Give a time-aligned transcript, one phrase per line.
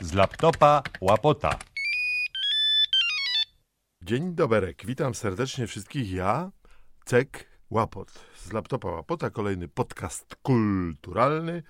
[0.00, 1.58] Z laptopa łapota.
[4.02, 6.12] Dzień doberek, witam serdecznie wszystkich.
[6.12, 6.50] Ja,
[7.04, 8.12] Cek Łapot.
[8.36, 11.62] Z laptopa Łapota kolejny podcast kulturalny.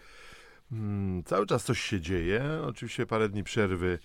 [0.73, 2.43] Mm, cały czas coś się dzieje.
[2.67, 3.99] Oczywiście parę dni przerwy.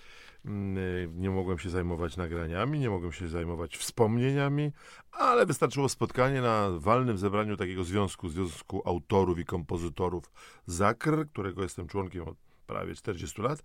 [0.46, 4.72] Mm, nie mogłem się zajmować nagraniami, nie mogłem się zajmować wspomnieniami,
[5.12, 10.32] ale wystarczyło spotkanie na walnym zebraniu takiego związku, Związku Autorów i Kompozytorów
[10.66, 13.64] ZAKR, którego jestem członkiem od prawie 40 lat.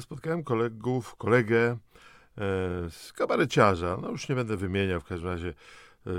[0.00, 1.76] Spotkałem kolegów, kolegę e,
[2.90, 5.48] z kabareciarza, no już nie będę wymieniał, w każdym razie
[6.06, 6.10] e,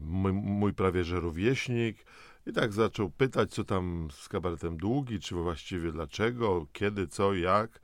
[0.00, 2.04] mój, mój prawie że rówieśnik.
[2.46, 7.80] I tak zaczął pytać, co tam z kabaretem długi, czy właściwie dlaczego, kiedy, co, jak.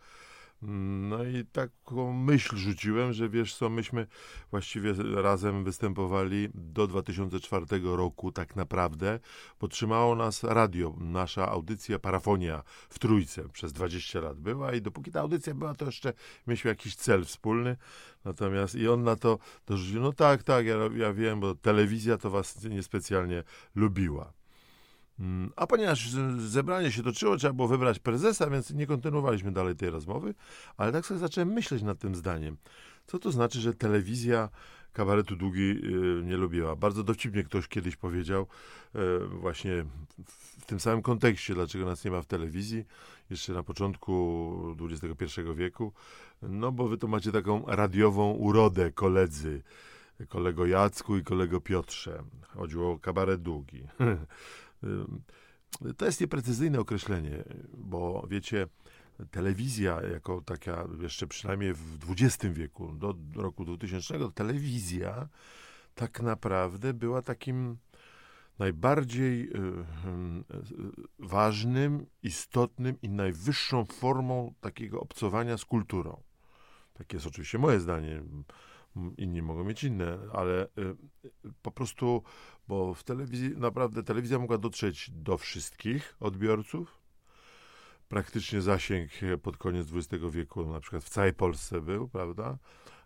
[0.62, 4.06] No i taką myśl rzuciłem, że wiesz co, myśmy
[4.50, 9.18] właściwie razem występowali do 2004 roku tak naprawdę.
[9.58, 15.20] Podtrzymało nas radio, nasza audycja Parafonia w Trójce przez 20 lat była i dopóki ta
[15.20, 16.12] audycja była, to jeszcze
[16.46, 17.76] mieliśmy jakiś cel wspólny.
[18.24, 22.30] Natomiast i on na to dorzucił, no tak, tak, ja, ja wiem, bo telewizja to
[22.30, 23.42] was niespecjalnie
[23.74, 24.37] lubiła.
[25.20, 29.90] Mm, a ponieważ zebranie się toczyło, trzeba było wybrać prezesa, więc nie kontynuowaliśmy dalej tej
[29.90, 30.34] rozmowy,
[30.76, 32.56] ale tak sobie zacząłem myśleć nad tym zdaniem.
[33.06, 34.48] Co to znaczy, że telewizja
[34.92, 36.76] kabaretu długi y, nie lubiła?
[36.76, 38.46] Bardzo dowcipnie ktoś kiedyś powiedział,
[38.96, 39.84] y, właśnie
[40.58, 42.84] w tym samym kontekście, dlaczego nas nie ma w telewizji,
[43.30, 45.92] jeszcze na początku XXI wieku,
[46.42, 49.62] no bo wy to macie taką radiową urodę, koledzy,
[50.28, 52.22] kolego Jacku i kolego Piotrze.
[52.42, 53.82] Chodziło o kabaret długi.
[55.96, 58.66] To jest nieprecyzyjne określenie, bo wiecie,
[59.30, 65.28] telewizja jako taka, jeszcze przynajmniej w XX wieku, do roku 2000, telewizja
[65.94, 67.78] tak naprawdę była takim
[68.58, 69.54] najbardziej y, y,
[71.18, 76.22] ważnym, istotnym i najwyższą formą takiego obcowania z kulturą.
[76.94, 78.22] Takie jest oczywiście moje zdanie
[79.16, 80.96] inni mogą mieć inne, ale y,
[81.62, 82.22] po prostu,
[82.68, 86.98] bo w telewizji, naprawdę telewizja mogła dotrzeć do wszystkich odbiorców.
[88.08, 89.10] Praktycznie zasięg
[89.42, 92.58] pod koniec XX wieku, na przykład w całej Polsce był, prawda?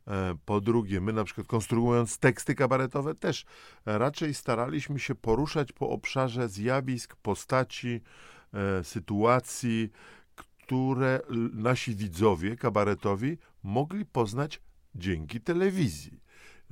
[0.06, 3.44] E, po drugie, my na przykład konstruując teksty kabaretowe też
[3.86, 8.00] raczej staraliśmy się poruszać po obszarze zjawisk, postaci,
[8.54, 9.90] e, sytuacji,
[10.34, 11.20] które
[11.52, 14.60] nasi widzowie kabaretowi mogli poznać
[14.94, 16.21] dzięki telewizji.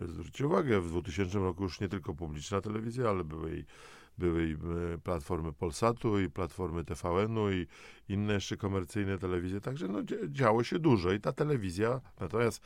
[0.07, 3.65] Zwróćcie uwagę, w 2000 roku już nie tylko publiczna telewizja, ale były i,
[4.19, 7.67] były i e, platformy Polsatu, i platformy TVN-u, i
[8.09, 12.63] inne jeszcze komercyjne telewizje, także no, działo się dużo i ta telewizja, natomiast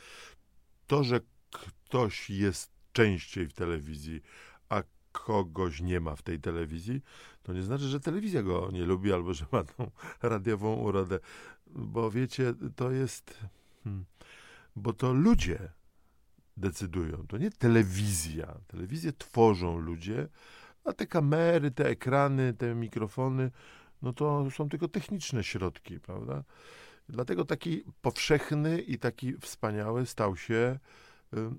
[0.86, 4.20] to, że ktoś jest częściej w telewizji,
[4.68, 7.02] a kogoś nie ma w tej telewizji,
[7.42, 9.90] to nie znaczy, że telewizja go nie lubi albo że ma tą
[10.22, 11.18] radiową urodę,
[11.66, 13.40] bo wiecie, to jest...
[13.84, 14.04] Hmm,
[14.76, 15.72] bo to ludzie
[16.56, 18.58] decydują, to nie telewizja.
[18.66, 20.28] Telewizję tworzą ludzie,
[20.84, 23.50] a te kamery, te ekrany, te mikrofony,
[24.02, 26.44] no to są tylko techniczne środki, prawda?
[27.08, 30.78] Dlatego taki powszechny i taki wspaniały stał się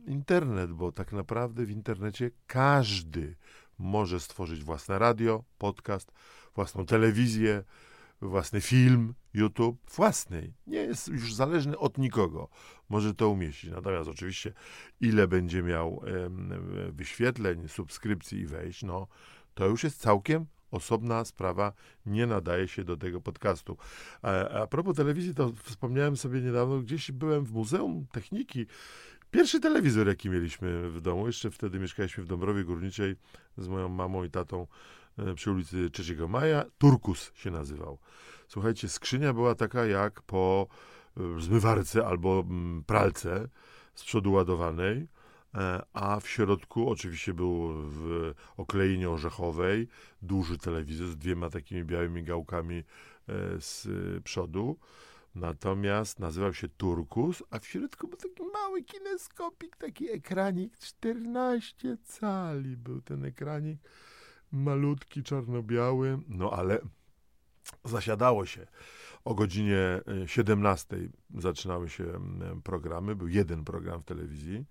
[0.08, 3.36] internet, bo tak naprawdę w internecie każdy
[3.78, 6.12] może stworzyć własne radio, podcast,
[6.56, 7.64] własną telewizję,
[8.22, 10.54] własny film, YouTube, własnej.
[10.68, 12.50] Nie jest już zależny od nikogo.
[12.90, 13.72] Może to umieścić.
[13.72, 14.54] Natomiast oczywiście,
[15.02, 16.02] ile będzie miał
[16.92, 19.08] wyświetleń, subskrypcji i wejść, no
[19.54, 21.74] to już jest całkiem osobna sprawa,
[22.06, 23.78] nie nadaje się do tego podcastu.
[24.22, 28.66] A, a propos telewizji, to wspomniałem sobie niedawno, gdzieś byłem w Muzeum Techniki.
[29.32, 33.16] Pierwszy telewizor, jaki mieliśmy w domu, jeszcze wtedy mieszkaliśmy w Dąbrowie Górniczej
[33.58, 34.68] z moją mamą i tatą
[35.18, 36.66] e, przy ulicy 3 Maja.
[36.78, 37.98] Turkus się nazywał.
[38.48, 40.68] Słuchajcie, skrzynia była taka jak po
[41.18, 43.48] e, zmywarce albo mm, pralce
[43.96, 45.08] z przodu ładowanej,
[45.56, 49.88] e, a w środku oczywiście był w okleinie orzechowej
[50.22, 52.84] duży telewizor z dwiema takimi białymi gałkami e,
[53.60, 53.88] z
[54.24, 54.78] przodu.
[55.36, 62.78] Natomiast nazywał się Turkus, a w środku był taki mały kineskopik, taki ekranik, 14 cali
[62.78, 63.80] był ten ekranik,
[64.52, 66.80] malutki, czarno-biały, no ale
[67.84, 68.68] zasiadało się.
[69.26, 72.06] O godzinie 17 e, zaczynały się
[72.64, 74.66] programy, był jeden program w telewizji.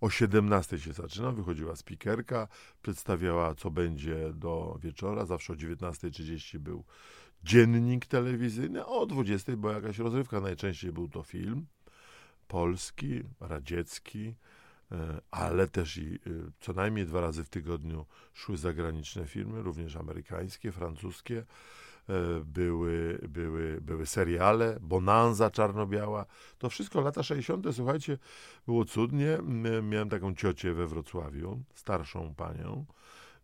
[0.00, 2.48] O 17 się zaczyna, wychodziła spikerka,
[2.82, 5.26] przedstawiała, co będzie do wieczora.
[5.26, 6.84] Zawsze o 19.30 był
[7.44, 10.40] dziennik telewizyjny, o 20 była jakaś rozrywka.
[10.40, 11.66] Najczęściej był to film
[12.48, 14.34] polski, radziecki,
[14.92, 16.18] e, ale też i e,
[16.60, 21.44] co najmniej dwa razy w tygodniu szły zagraniczne filmy, również amerykańskie, francuskie.
[22.44, 26.26] Były, były, były seriale, Bonanza czarno-biała.
[26.58, 28.18] To wszystko lata 60., słuchajcie,
[28.66, 29.38] było cudnie.
[29.82, 32.84] Miałem taką ciocię we Wrocławiu, starszą panią,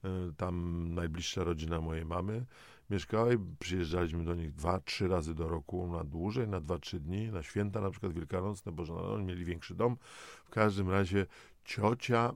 [0.05, 2.47] e, tam najbliższa rodzina mojej mamy
[2.91, 7.01] mieszkała i przyjeżdżaliśmy do nich dwa, trzy razy do roku na dłużej, na dwa, trzy
[7.01, 9.97] dni, na święta na przykład wielkanocne, Boże Narodzenie, mieli większy dom.
[10.45, 11.27] W każdym razie
[11.65, 12.35] ciocia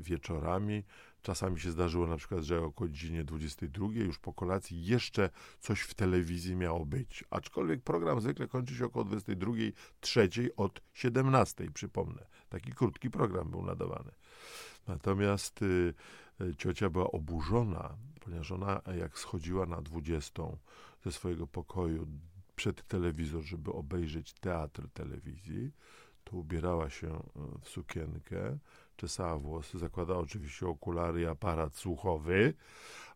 [0.00, 0.82] wieczorami
[1.26, 5.30] Czasami się zdarzyło na przykład, że o godzinie 22 już po kolacji jeszcze
[5.60, 7.24] coś w telewizji miało być.
[7.30, 9.52] Aczkolwiek program zwykle kończy się około 22,
[10.00, 12.26] 3 od 17, przypomnę.
[12.48, 14.10] Taki krótki program był nadawany.
[14.86, 15.94] Natomiast y,
[16.40, 20.42] y, ciocia była oburzona, ponieważ ona jak schodziła na 20
[21.04, 22.06] ze swojego pokoju
[22.56, 25.72] przed telewizor, żeby obejrzeć teatr telewizji,
[26.24, 28.58] to ubierała się y, w sukienkę,
[28.96, 32.54] czesała włosy, zakładała oczywiście okulary i aparat słuchowy,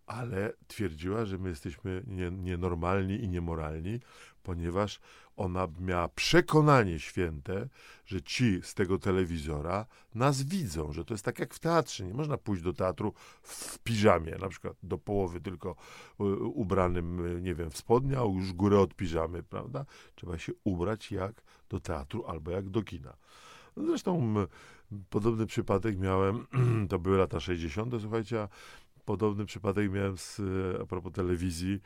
[0.06, 4.00] ale twierdziła, że my jesteśmy nie, nienormalni i niemoralni,
[4.42, 5.00] ponieważ
[5.36, 7.68] ona miała przekonanie święte,
[8.06, 12.06] że ci z tego telewizora nas widzą, że to jest tak jak w teatrze.
[12.06, 13.12] Nie można pójść do teatru
[13.42, 15.76] w piżamie, na przykład do połowy tylko
[16.54, 19.84] ubranym, nie wiem, w spodnie, a już górę od piżamy, prawda?
[20.14, 23.16] Trzeba się ubrać jak do teatru albo jak do kina.
[23.76, 24.34] Zresztą
[25.10, 26.46] podobny przypadek miałem,
[26.90, 28.48] to były lata 60., słuchajcie, a
[29.04, 30.40] podobny przypadek miałem z,
[30.82, 31.80] a propos telewizji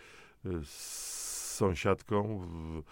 [0.65, 1.25] z
[1.55, 2.83] sąsiadką w,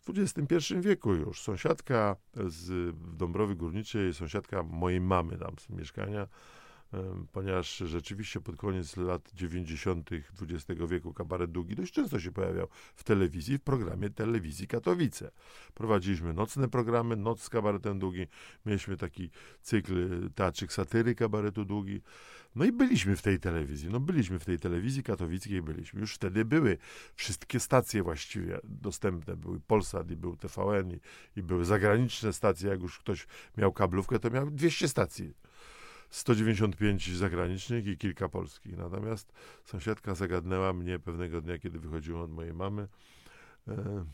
[0.00, 1.42] w XXI wieku już.
[1.42, 6.26] Sąsiadka z Dąbrowy Górniczej, sąsiadka mojej mamy tam z mieszkania,
[7.32, 10.10] ponieważ rzeczywiście pod koniec lat 90.
[10.42, 15.30] XX wieku kabaret długi dość często się pojawiał w telewizji, w programie Telewizji Katowice.
[15.74, 18.26] Prowadziliśmy nocne programy, Noc z kabaretem długi,
[18.66, 19.30] mieliśmy taki
[19.62, 22.00] cykl teatrzyk satyry kabaretu długi.
[22.54, 26.00] No i byliśmy w tej telewizji, no byliśmy w tej telewizji katowickiej, byliśmy.
[26.00, 26.78] Już wtedy były
[27.14, 29.36] wszystkie stacje właściwie dostępne.
[29.36, 31.00] Były Polsat i był TVN i,
[31.36, 32.70] i były zagraniczne stacje.
[32.70, 33.26] Jak już ktoś
[33.56, 35.34] miał kablówkę, to miał 200 stacji
[36.10, 38.76] 195 zagranicznych i kilka polskich.
[38.76, 39.32] Natomiast
[39.64, 42.88] sąsiadka zagadnęła mnie pewnego dnia, kiedy wychodziłem od mojej mamy.
[43.68, 44.04] E,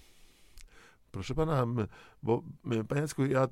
[1.13, 1.67] proszę pana,
[2.23, 2.43] bo
[2.89, 3.49] panie Jacku, ja,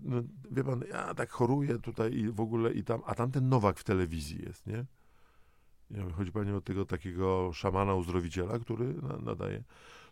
[0.50, 3.84] wie pan, ja tak choruję tutaj i w ogóle i tam, a tamten Nowak w
[3.84, 4.84] telewizji jest, nie?
[5.90, 9.62] Ja, chodzi pani o tego takiego szamana uzdrowiciela, który nadaje.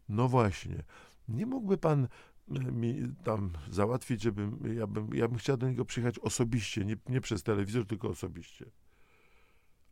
[0.08, 0.82] No właśnie.
[1.28, 2.08] Nie mógłby pan
[2.50, 7.20] mi tam załatwić, żebym, ja bym, ja bym chciał do niego przyjechać osobiście, nie, nie
[7.20, 8.70] przez telewizor, tylko osobiście.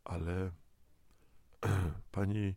[0.03, 0.51] Ale
[2.11, 2.55] pani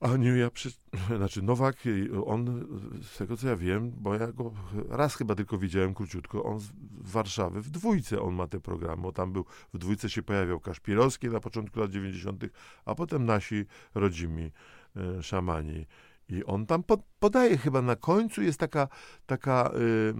[0.00, 0.70] Aniu, ja przy...
[1.16, 1.76] znaczy Nowak,
[2.24, 2.66] on,
[3.02, 4.52] z tego co ja wiem, bo ja go
[4.88, 9.12] raz chyba tylko widziałem króciutko, on z Warszawy, w dwójce on ma te programy, bo
[9.12, 9.44] tam był,
[9.74, 12.44] w dwójce się pojawiał Kaszpirowski na początku lat 90.,
[12.84, 14.50] a potem nasi rodzimi
[14.96, 15.86] e, szamani.
[16.28, 16.84] I on tam
[17.18, 18.88] podaje chyba na końcu jest taka,
[19.26, 20.14] taka y,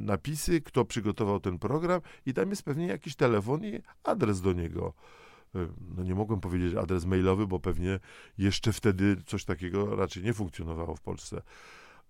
[0.00, 4.94] napisy, kto przygotował ten program i tam jest pewnie jakiś telefon i adres do niego.
[5.56, 8.00] Y, no nie mogłem powiedzieć adres mailowy, bo pewnie
[8.38, 11.42] jeszcze wtedy coś takiego raczej nie funkcjonowało w Polsce.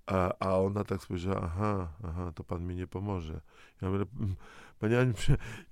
[0.07, 3.41] A, a ona tak spojrzała, aha, aha, to pan mi nie pomoże.
[3.83, 4.37] Ja mówię, mm,
[4.83, 5.13] Panie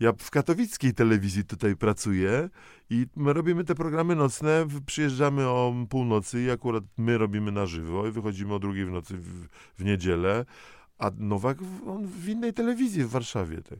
[0.00, 2.48] ja w katowickiej telewizji tutaj pracuję
[2.90, 8.06] i my robimy te programy nocne, przyjeżdżamy o północy i akurat my robimy na żywo
[8.06, 9.48] i wychodzimy o drugiej w nocy w,
[9.78, 10.44] w niedzielę,
[10.98, 13.62] a Nowak on w innej telewizji w Warszawie.
[13.62, 13.78] Tak.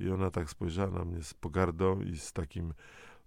[0.00, 2.74] I ona tak spojrzała na mnie z pogardą i z takim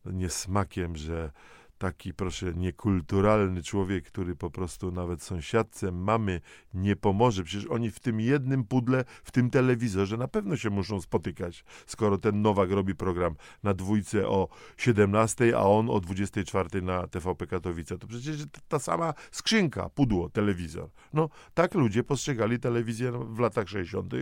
[0.05, 1.31] niesmakiem, że
[1.77, 6.41] taki, proszę, niekulturalny człowiek, który po prostu nawet sąsiadce mamy
[6.74, 7.44] nie pomoże.
[7.44, 12.17] Przecież oni w tym jednym pudle, w tym telewizorze na pewno się muszą spotykać, skoro
[12.17, 17.98] ten Nowak robi program na dwójce o 17, a on o 24 na TVP Katowice.
[17.98, 18.36] To przecież
[18.67, 20.89] ta sama skrzynka, pudło, telewizor.
[21.13, 24.13] No, tak ludzie postrzegali telewizję w latach 60.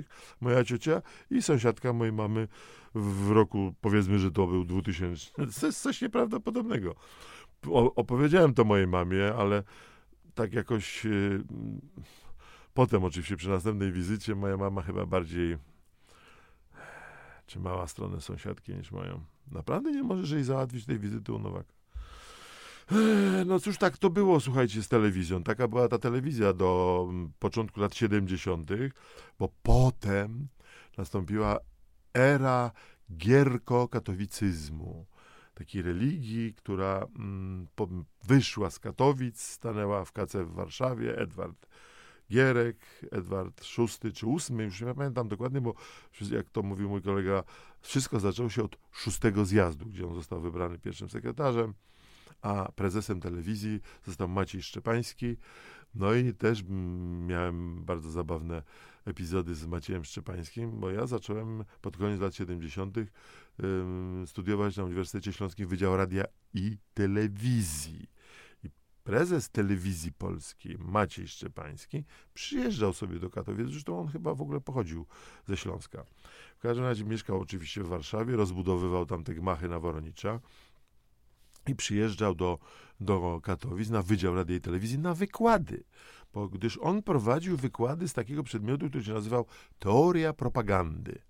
[0.41, 2.47] Moja ciocia i sąsiadka mojej mamy
[2.95, 5.31] w roku, powiedzmy, że to był 2000.
[5.59, 6.95] To jest coś nieprawdopodobnego
[7.71, 9.63] opowiedziałem to mojej mamie, ale
[10.35, 11.43] tak jakoś yy,
[12.73, 15.57] potem oczywiście przy następnej wizycie moja mama chyba bardziej
[17.45, 19.23] trzymała stronę sąsiadki niż moją.
[19.51, 21.73] Naprawdę nie możesz jej załatwić tej wizyty u Nowaka.
[23.45, 25.43] No cóż, tak to było, słuchajcie, z telewizją.
[25.43, 28.69] Taka była ta telewizja do mm, początku lat 70.,
[29.39, 30.47] bo potem
[30.97, 31.59] nastąpiła
[32.13, 32.71] era
[33.17, 35.05] gierko-katowicyzmu
[35.53, 37.67] takiej religii, która mm,
[38.23, 41.67] wyszła z Katowic, stanęła w KC w Warszawie, Edward
[42.31, 42.77] Gierek,
[43.11, 45.73] Edward VI czy VIII, już nie pamiętam dokładnie, bo
[46.31, 47.43] jak to mówił mój kolega,
[47.81, 51.73] wszystko zaczęło się od szóstego zjazdu, gdzie on został wybrany pierwszym sekretarzem,
[52.41, 55.37] a prezesem telewizji został Maciej Szczepański.
[55.95, 56.63] No i też
[57.27, 58.63] miałem bardzo zabawne
[59.05, 62.97] epizody z Maciejem Szczepańskim, bo ja zacząłem pod koniec lat 70.
[64.25, 68.07] studiować na Uniwersytecie Śląskim Wydział Radia i Telewizji.
[68.63, 68.69] I
[69.03, 75.05] prezes telewizji polskiej, Maciej Szczepański, przyjeżdżał sobie do Katowic, zresztą on chyba w ogóle pochodził
[75.47, 76.05] ze Śląska.
[76.57, 80.39] W każdym razie mieszkał oczywiście w Warszawie, rozbudowywał tam te gmachy na Woronicza
[81.67, 82.59] i przyjeżdżał do,
[82.99, 85.83] do Katowic na Wydział Radia i Telewizji na wykłady,
[86.33, 89.45] bo gdyż on prowadził wykłady z takiego przedmiotu, który się nazywał
[89.79, 91.21] teoria propagandy,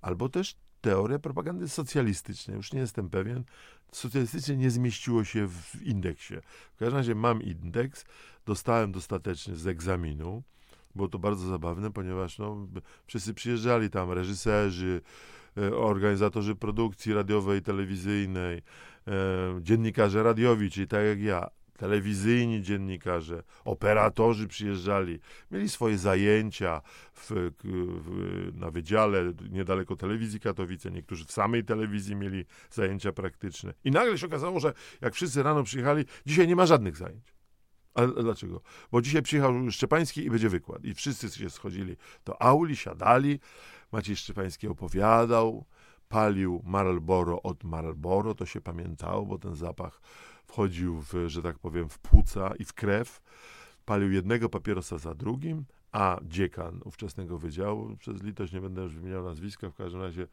[0.00, 2.56] albo też teoria propagandy socjalistycznej.
[2.56, 3.44] Już nie jestem pewien.
[3.92, 6.34] Socjalistyczne nie zmieściło się w indeksie.
[6.74, 8.04] W każdym razie mam indeks,
[8.46, 10.42] dostałem dostateczny z egzaminu.
[10.94, 12.68] Było to bardzo zabawne, ponieważ no,
[13.06, 15.00] wszyscy przyjeżdżali tam, reżyserzy,
[15.56, 18.62] e, organizatorzy produkcji radiowej, telewizyjnej,
[19.60, 26.80] dziennikarze radiowi, czyli tak jak ja, telewizyjni dziennikarze, operatorzy przyjeżdżali, mieli swoje zajęcia
[27.12, 33.74] w, w, na wydziale niedaleko telewizji Katowice, niektórzy w samej telewizji mieli zajęcia praktyczne.
[33.84, 37.34] I nagle się okazało, że jak wszyscy rano przyjechali, dzisiaj nie ma żadnych zajęć.
[37.94, 38.60] Ale dlaczego?
[38.92, 40.84] Bo dzisiaj przyjechał Szczepański i będzie wykład.
[40.84, 43.40] I wszyscy się schodzili do auli, siadali.
[43.92, 45.64] Maciej Szczepański opowiadał,
[46.08, 50.00] palił Marlboro od Marlboro, to się pamiętało, bo ten zapach
[50.46, 53.20] wchodził, w, że tak powiem, w płuca i w krew.
[53.84, 59.24] Palił jednego papierosa za drugim, a dziekan ówczesnego wydziału, przez litość nie będę już wymieniał
[59.24, 60.26] nazwiska, w każdym razie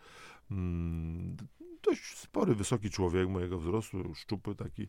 [0.51, 1.37] mm,
[1.83, 4.87] dość spory, wysoki człowiek mojego wzrostu, szczupły taki,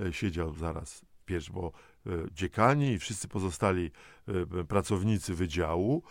[0.00, 1.72] e, siedział zaraz pierwszy, bo
[2.06, 3.90] e, dziekani i wszyscy pozostali
[4.28, 6.02] e, pracownicy wydziału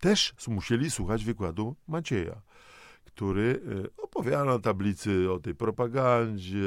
[0.00, 2.42] też musieli słuchać wykładu Macieja
[3.06, 3.60] który
[3.98, 6.60] e, opowiada na tablicy o tej propagandzie,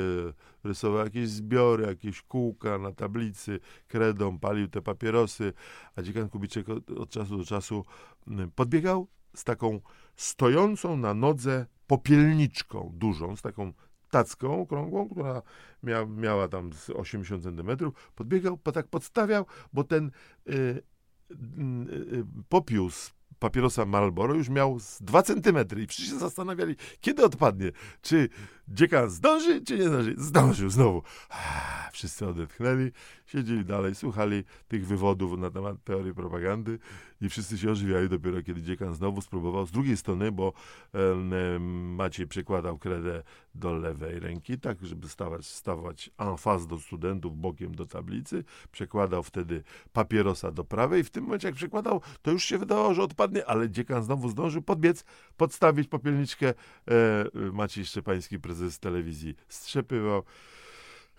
[0.64, 5.54] rysował jakieś zbiory, jakieś kółka na tablicy, kredą, palił te papierosy,
[5.96, 6.66] a dziekan Kubiczek
[6.98, 7.86] od, czasu do czasu
[8.56, 9.80] podbiegał z taką
[10.16, 13.74] stojącą na nodze popielniczką dużą, z taką
[14.10, 15.42] tacką okrągłą, która
[15.84, 20.12] mia, miała tam 80 centymetrów, podbiegał, tak podstawiał, bo ten
[20.50, 21.34] y, y,
[22.14, 27.26] y, popiół z papierosa Marlboro już miał z 2 centymetry i wszyscy się zastanawiali, kiedy
[27.26, 27.72] odpadnie.
[28.02, 28.30] Czy
[28.70, 30.16] dziekan zdąży, czy nie zdąży?
[30.18, 31.04] Zdążył znowu.
[31.92, 32.92] Wszyscy odetchnęli,
[33.26, 36.80] siedzieli dalej, słuchali tych wywodów na temat teorii propagandy
[37.22, 40.54] i wszyscy się ożywiali dopiero, kiedy dziekan znowu spróbował z drugiej strony, bo
[41.60, 43.24] Maciej przekładał kredę
[43.56, 48.44] do lewej ręki, tak, żeby stawać, stawać en face do studentów, bokiem do tablicy.
[48.72, 51.04] Przekładał wtedy papierosa do prawej.
[51.04, 54.62] W tym momencie, jak przekładał, to już się wydawało, że odpadnie, ale dziekan znowu zdążył
[54.62, 55.06] podbiec,
[55.38, 56.48] podstawić popielniczkę.
[56.50, 56.56] E,
[57.54, 60.24] Maciej Szczepański, prezes telewizji, strzepywał.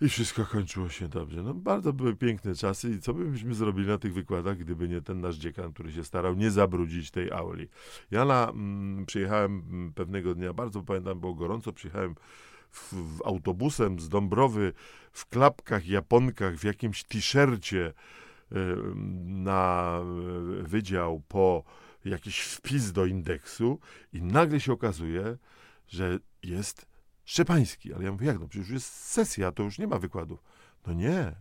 [0.01, 1.43] I wszystko kończyło się dobrze.
[1.43, 5.21] No, bardzo były piękne czasy i co byśmy zrobili na tych wykładach, gdyby nie ten
[5.21, 7.67] nasz dziekan, który się starał nie zabrudzić tej auli.
[8.11, 12.15] Ja na, mm, przyjechałem mm, pewnego dnia, bardzo pamiętam, było gorąco, przyjechałem
[12.71, 14.73] w, w autobusem z Dąbrowy
[15.11, 17.93] w klapkach, japonkach, w jakimś t-shircie
[18.51, 18.55] y,
[19.25, 19.99] na
[20.61, 21.63] wydział po
[22.05, 23.79] jakiś wpis do indeksu
[24.13, 25.37] i nagle się okazuje,
[25.87, 26.90] że jest
[27.31, 27.93] Szczepański.
[27.93, 30.43] Ale ja mówię, jak no, przecież już jest sesja, to już nie ma wykładów.
[30.87, 31.35] No nie,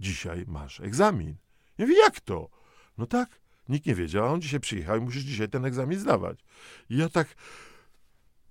[0.00, 1.36] dzisiaj masz egzamin.
[1.78, 2.50] Ja mówię, jak to?
[2.98, 6.44] No tak, nikt nie wiedział, a on dzisiaj przyjechał i musisz dzisiaj ten egzamin zdawać.
[6.90, 7.34] I ja tak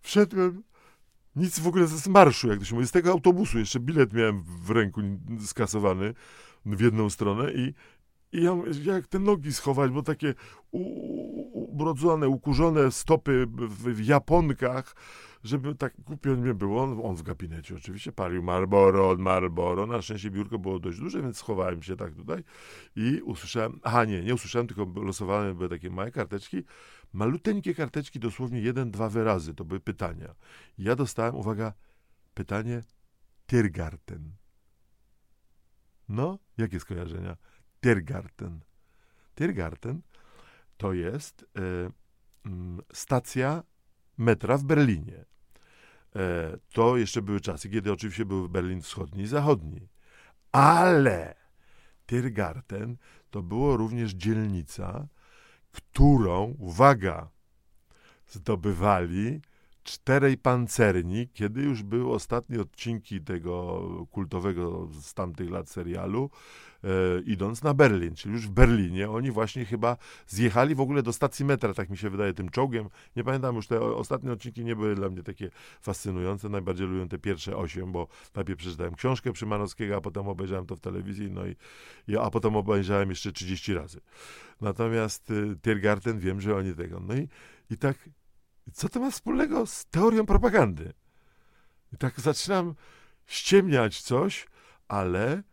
[0.02, 0.64] wszedłem,
[1.36, 4.44] nic w ogóle z marszu, jak to się mówi, z tego autobusu, jeszcze bilet miałem
[4.44, 5.02] w ręku
[5.46, 6.14] skasowany
[6.66, 7.74] w jedną stronę i,
[8.38, 8.54] i ja
[8.94, 10.34] jak te nogi schować, bo takie
[10.72, 14.96] ubrodzone, ukurzone stopy w, w japonkach,
[15.44, 19.88] żeby tak głupio nie było, on, on w gabinecie oczywiście palił Marlboro Marlboro.
[19.88, 22.44] Na szczęście biurko było dość duże, więc schowałem się tak tutaj
[22.96, 26.64] i usłyszałem, aha nie, nie usłyszałem, tylko losowane były takie małe karteczki,
[27.14, 30.36] maluteńkie karteczki, dosłownie jeden, dwa wyrazy, to były pytania.
[30.78, 31.74] Ja dostałem, uwaga,
[32.34, 32.84] pytanie
[33.48, 34.32] Tiergarten.
[36.10, 37.38] No, jakie skojarzenia?
[37.88, 38.60] Tiergarten.
[39.36, 40.02] Tiergarten
[40.78, 42.50] to jest y, y,
[42.94, 43.64] stacja
[44.18, 45.26] metra w Berlinie.
[46.16, 49.88] E, to jeszcze były czasy, kiedy oczywiście był Berlin wschodni i zachodni.
[50.52, 51.36] Ale
[52.08, 52.98] Tiergarten
[53.30, 55.08] to było również dzielnica,
[55.72, 57.30] którą, uwaga,
[58.28, 59.42] zdobywali
[59.88, 66.30] Czterej Pancerni, kiedy już były ostatnie odcinki tego kultowego z tamtych lat serialu,
[66.84, 66.88] e,
[67.26, 69.10] idąc na Berlin, czyli już w Berlinie.
[69.10, 72.90] Oni właśnie chyba zjechali w ogóle do stacji metra, tak mi się wydaje, tym czołgiem.
[73.16, 75.50] Nie pamiętam, już te ostatnie odcinki nie były dla mnie takie
[75.82, 76.50] fascynujące.
[76.50, 80.80] Najbardziej lubię te pierwsze osiem, bo najpierw przeczytałem książkę Przymanowskiego, a potem obejrzałem to w
[80.80, 81.56] telewizji, no i,
[82.08, 84.02] i a potem obejrzałem jeszcze 30 razy.
[84.62, 87.00] Natomiast y, Tiergarten wiem, że oni tego.
[87.00, 87.28] No i,
[87.70, 87.98] i tak
[88.74, 90.94] co to ma wspólnego z teorią propagandy?
[91.94, 92.76] I tak zaczynam
[93.26, 94.48] ściemniać coś,
[94.88, 95.44] ale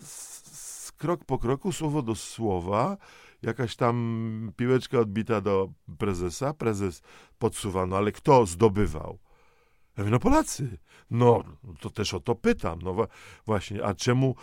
[0.00, 2.96] z, krok po kroku, słowo do słowa,
[3.42, 7.02] jakaś tam piłeczka odbita do prezesa, prezes
[7.38, 9.18] podsuwa, no ale kto zdobywał?
[9.96, 10.78] Ja mówię, no Polacy.
[11.10, 11.44] No,
[11.80, 12.78] to też o to pytam.
[12.82, 13.06] No
[13.46, 14.34] właśnie, a czemu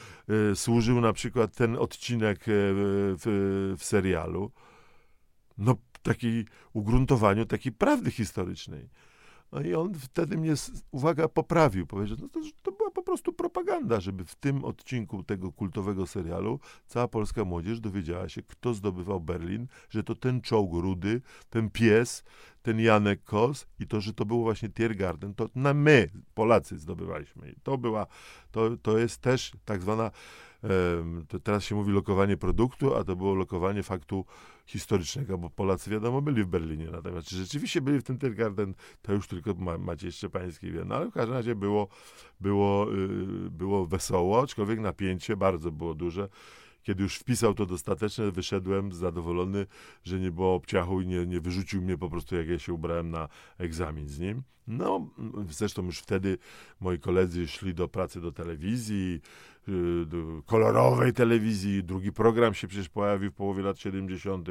[0.51, 4.51] y, służył na przykład ten odcinek y, w, w serialu?
[5.57, 8.89] No takiej ugruntowaniu takiej prawdy historycznej.
[9.51, 10.53] No i on wtedy mnie,
[10.91, 11.87] uwaga, poprawił.
[11.87, 16.59] Powiedział, no to, to była po prostu propaganda, żeby w tym odcinku tego kultowego serialu
[16.87, 22.23] cała polska młodzież dowiedziała się, kto zdobywał Berlin, że to ten czołg rudy, ten pies,
[22.61, 27.51] ten Janek Kos i to, że to było właśnie Tiergarten, to na my, Polacy, zdobywaliśmy.
[27.51, 28.05] I to była,
[28.51, 30.11] to, to jest też tak zwana
[31.27, 34.25] to teraz się mówi lokowanie produktu, a to było lokowanie faktu
[34.65, 36.87] historycznego, bo Polacy wiadomo byli w Berlinie.
[36.91, 40.85] Natomiast czy rzeczywiście byli w tym Tiergarten, to już tylko ma, Maciej Szczepański wie.
[40.85, 41.87] No ale w każdym razie było,
[42.39, 46.29] było, yy, było wesoło, aczkolwiek napięcie bardzo było duże
[46.87, 49.65] kiedy już wpisał to dostateczne, wyszedłem zadowolony,
[50.03, 53.11] że nie było obciachu i nie, nie wyrzucił mnie po prostu, jak ja się ubrałem
[53.11, 54.43] na egzamin z nim.
[54.67, 55.09] No,
[55.49, 56.37] zresztą już wtedy
[56.79, 59.21] moi koledzy szli do pracy do telewizji,
[59.67, 61.83] y, do kolorowej telewizji.
[61.83, 64.49] Drugi program się przecież pojawił w połowie lat 70.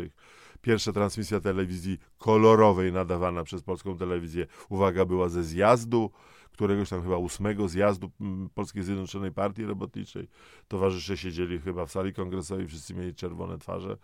[0.61, 6.11] Pierwsza transmisja telewizji kolorowej nadawana przez polską telewizję, uwaga, była ze zjazdu
[6.57, 10.29] któregoś tam chyba ósmego zjazdu mm, Polskiej Zjednoczonej Partii Robotniczej.
[10.69, 13.97] Towarzysze siedzieli chyba w sali kongresowej, wszyscy mieli czerwone twarze.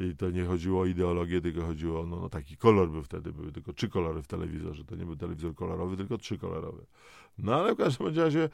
[0.00, 3.32] I to nie chodziło o ideologię, tylko chodziło o no, no taki kolor był wtedy,
[3.32, 4.84] były tylko trzy kolory w telewizorze.
[4.84, 6.82] To nie był telewizor kolorowy, tylko trzy kolorowe.
[7.38, 8.48] No ale w każdym razie y,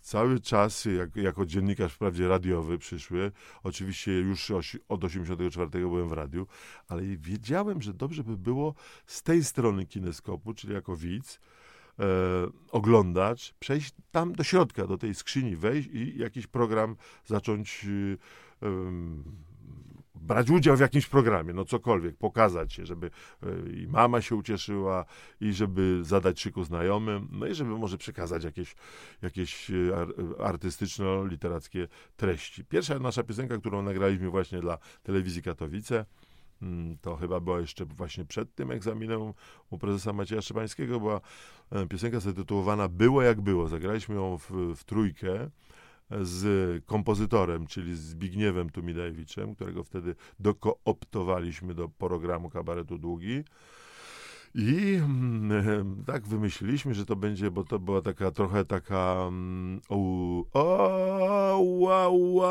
[0.00, 4.52] cały czas, jak, jako dziennikarz wprawdzie radiowy przyszły, oczywiście już
[4.88, 6.46] od 84 byłem w radiu,
[6.88, 8.74] ale wiedziałem, że dobrze by było
[9.06, 11.40] z tej strony kineskopu, czyli jako widz,
[11.98, 12.04] e,
[12.70, 18.45] oglądać, przejść tam do środka, do tej skrzyni, wejść i jakiś program zacząć e,
[20.26, 23.10] brać udział w jakimś programie, no cokolwiek, pokazać się, żeby
[23.42, 25.04] e, i mama się ucieszyła,
[25.40, 28.74] i żeby zadać szyku znajomym, no i żeby może przekazać jakieś,
[29.22, 29.74] jakieś e,
[30.38, 32.64] artystyczno-literackie treści.
[32.64, 36.04] Pierwsza nasza piosenka, którą nagraliśmy właśnie dla telewizji Katowice,
[36.62, 39.32] mm, to chyba była jeszcze właśnie przed tym egzaminem
[39.70, 41.20] u prezesa Macieja Szczepańskiego, była
[41.70, 43.68] e, piosenka zatytułowana Było jak było.
[43.68, 45.50] Zagraliśmy ją w, w trójkę
[46.20, 53.44] z kompozytorem, czyli z Zbigniewem Tumidajewiczem, którego wtedy dokooptowaliśmy do programu Kabaretu Długi.
[54.54, 61.56] I mm, tak wymyśliliśmy, że to będzie, bo to była taka trochę taka mm, ła,
[61.56, 62.08] ła,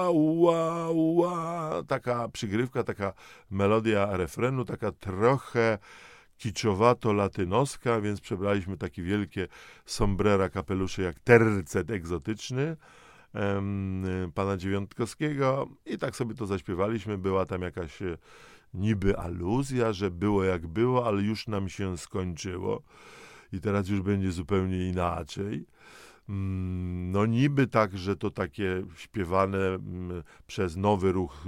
[0.10, 3.13] ła, ła, taka przygrywka, taka
[3.50, 5.78] melodia refrenu, taka trochę
[6.38, 9.48] kiczowato-latynoska, więc przebraliśmy takie wielkie
[9.86, 12.78] sombrera, kapelusze jak tercet egzotyczny
[14.34, 17.17] pana Dziewiątkowskiego i tak sobie to zaśpiewaliśmy.
[17.17, 18.17] Była tam jakaś e,
[18.74, 22.82] niby aluzja, że było jak było, ale już nam się skończyło
[23.54, 25.65] i teraz już będzie zupełnie inaczej.
[26.30, 31.45] Mm, no niby tak, że to takie śpiewane mm, przez nowy ruch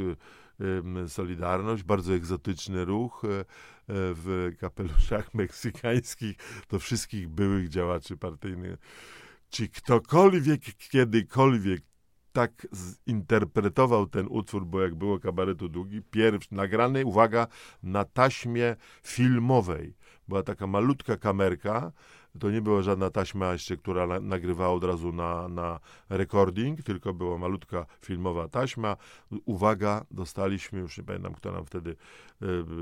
[1.05, 3.45] e, Solidarność, bardzo egzotyczny ruch e,
[3.87, 6.35] w kapeluszach meksykańskich
[6.69, 8.77] do wszystkich byłych działaczy partyjnych
[9.49, 11.81] czy ktokolwiek kiedykolwiek
[12.37, 12.67] tak
[13.09, 17.47] zinterpretował ten utwór, bo jak było kabaretu długi, pierwszy nagrany, uwaga,
[17.83, 19.93] na taśmie filmowej.
[20.27, 21.91] Była taka malutka kamerka,
[22.39, 25.79] to nie była żadna taśma jeszcze, która na, nagrywała od razu na, na
[26.09, 28.97] recording, tylko była malutka filmowa taśma.
[29.45, 31.95] Uwaga, dostaliśmy, już nie pamiętam, kto nam wtedy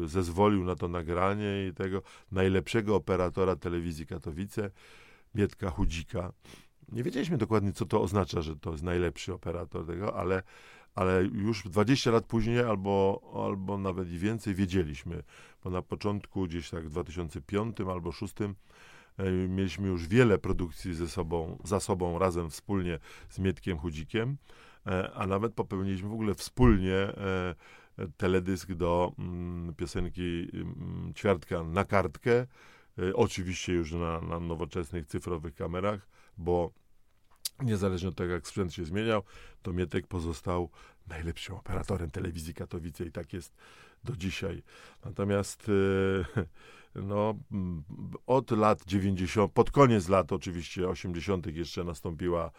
[0.03, 2.01] y, zezwolił na to nagranie i tego
[2.31, 4.71] najlepszego operatora telewizji Katowice.
[5.35, 6.31] Mietka Chudzika.
[6.91, 10.43] Nie wiedzieliśmy dokładnie, co to oznacza, że to jest najlepszy operator tego, ale,
[10.95, 15.23] ale już 20 lat później, albo, albo nawet i więcej, wiedzieliśmy,
[15.63, 21.07] bo na początku, gdzieś tak w 2005 albo 2006, e, mieliśmy już wiele produkcji ze
[21.07, 24.37] sobą, za sobą, razem wspólnie z Mietkiem Chudzikiem,
[24.87, 27.55] e, a nawet popełniliśmy w ogóle wspólnie e,
[28.17, 32.47] teledysk do mm, piosenki mm, Ćwiartka na kartkę.
[32.99, 36.71] Y, oczywiście już na, na nowoczesnych cyfrowych kamerach, bo
[37.63, 39.23] niezależnie od tego, jak sprzęt się zmieniał,
[39.61, 40.69] to Mietek pozostał
[41.07, 43.55] najlepszym operatorem telewizji Katowice i tak jest
[44.03, 44.63] do dzisiaj.
[45.05, 46.25] Natomiast y,
[46.95, 47.35] no,
[48.27, 51.47] od lat 90., pod koniec lat oczywiście 80.
[51.47, 52.51] jeszcze nastąpiła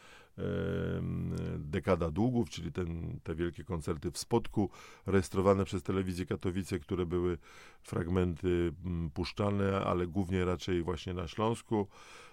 [1.59, 4.70] dekada długów, czyli ten, te wielkie koncerty w Spodku,
[5.07, 7.38] rejestrowane przez telewizję Katowice, które były
[7.83, 11.88] fragmenty mm, puszczane, ale głównie raczej właśnie na Śląsku.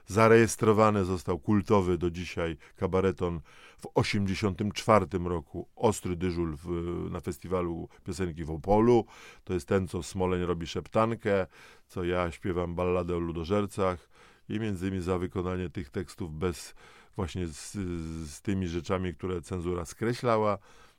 [0.07, 3.41] Zarejestrowany został kultowy do dzisiaj kabareton
[3.77, 6.69] w 84 roku Ostry Dyżul w,
[7.11, 9.05] na festiwalu piosenki w Opolu.
[9.43, 11.47] To jest ten, co Smoleń robi szeptankę,
[11.87, 14.09] co ja śpiewam balladę o ludożercach
[14.49, 16.75] i między innymi za wykonanie tych tekstów bez
[17.15, 17.71] właśnie z,
[18.29, 20.57] z tymi rzeczami, które cenzura skreślała.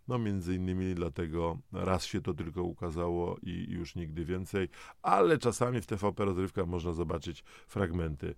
[0.08, 4.68] No między innymi dlatego raz się to tylko ukazało i już nigdy więcej,
[5.02, 8.34] ale czasami w TVP rozrywkach można zobaczyć fragmenty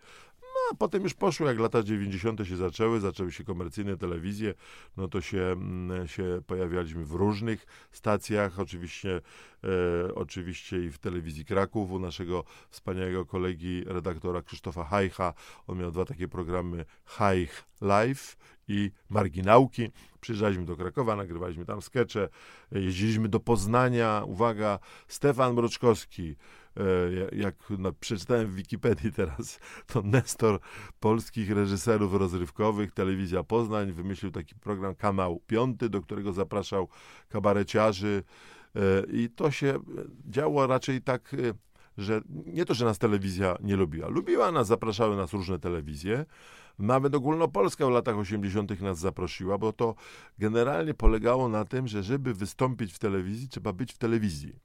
[0.72, 2.46] a potem już poszło, jak lata 90.
[2.48, 4.54] się zaczęły, zaczęły się komercyjne telewizje,
[4.96, 9.20] no to się, mm, się pojawialiśmy w różnych stacjach, oczywiście,
[9.64, 15.34] e, oczywiście i w telewizji Kraków, u naszego wspaniałego kolegi, redaktora Krzysztofa Hajcha.
[15.66, 18.36] On miał dwa takie programy, Hajch Live
[18.68, 19.90] i Marginałki.
[20.20, 22.28] Przyjeżdżaliśmy do Krakowa, nagrywaliśmy tam skecze,
[22.72, 24.22] jeździliśmy do Poznania.
[24.26, 26.36] Uwaga, Stefan Mroczkowski,
[27.32, 29.60] jak no, przeczytałem w Wikipedii teraz,
[29.92, 30.60] to Nestor
[31.00, 36.88] polskich reżyserów rozrywkowych, Telewizja Poznań, wymyślił taki program Kanał Piąty, do którego zapraszał
[37.28, 38.22] kabareciarzy
[38.76, 38.80] e,
[39.12, 39.78] i to się
[40.28, 41.66] działo raczej tak e,
[41.98, 44.08] że nie to, że nas telewizja nie lubiła.
[44.08, 46.24] Lubiła nas, zapraszały nas różne telewizje.
[46.78, 48.80] Nawet ogólnopolska w latach 80.
[48.80, 49.94] nas zaprosiła, bo to
[50.38, 54.58] generalnie polegało na tym, że żeby wystąpić w telewizji, trzeba być w telewizji.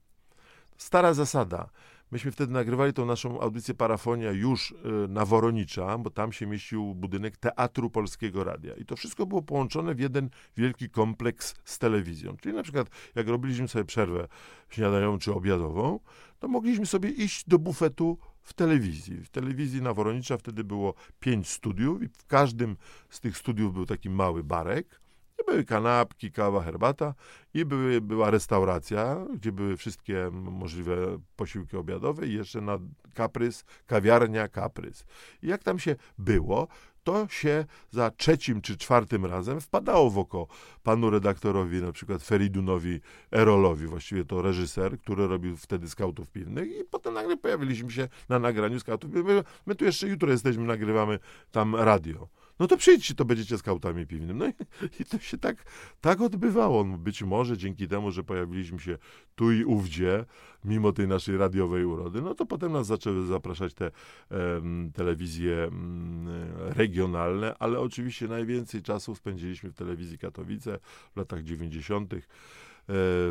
[0.77, 1.69] Stara zasada.
[2.11, 4.75] Myśmy wtedy nagrywali tą naszą audycję Parafonia już y,
[5.07, 8.75] na Woronicza, bo tam się mieścił budynek Teatru Polskiego Radia.
[8.75, 12.37] I to wszystko było połączone w jeden wielki kompleks z telewizją.
[12.37, 14.27] Czyli na przykład, jak robiliśmy sobie przerwę
[14.69, 15.99] śniadaniową czy obiadową,
[16.39, 19.17] to mogliśmy sobie iść do bufetu w telewizji.
[19.17, 22.77] W telewizji na Woronicza wtedy było pięć studiów i w każdym
[23.09, 25.00] z tych studiów był taki mały barek
[25.43, 27.13] były kanapki, kawa, herbata
[27.53, 32.79] i były, była restauracja, gdzie były wszystkie możliwe posiłki obiadowe i jeszcze na
[33.13, 35.05] kaprys, kawiarnia kaprys.
[35.43, 36.67] I jak tam się było,
[37.03, 40.47] to się za trzecim czy czwartym razem wpadało w oko
[40.83, 42.99] panu redaktorowi, na przykład Feridunowi
[43.31, 48.39] Erolowi, właściwie to reżyser, który robił wtedy skautów piwnych i potem nagle pojawiliśmy się na
[48.39, 49.45] nagraniu skautów piwnych.
[49.65, 51.19] My tu jeszcze jutro jesteśmy, nagrywamy
[51.51, 52.27] tam radio
[52.61, 54.39] no to przyjdźcie, to będziecie skautami piwnymi.
[54.39, 54.53] No i,
[54.99, 55.63] i, to się tak,
[56.01, 56.83] tak odbywało.
[56.83, 58.97] Być może dzięki temu, że pojawiliśmy się
[59.35, 60.25] tu i ówdzie,
[60.65, 63.91] mimo tej naszej radiowej urody, no to potem nas zaczęły zapraszać te
[64.31, 70.79] um, telewizje um, regionalne, ale oczywiście najwięcej czasu spędziliśmy w telewizji Katowice
[71.13, 72.13] w latach 90.
[72.13, 72.21] E,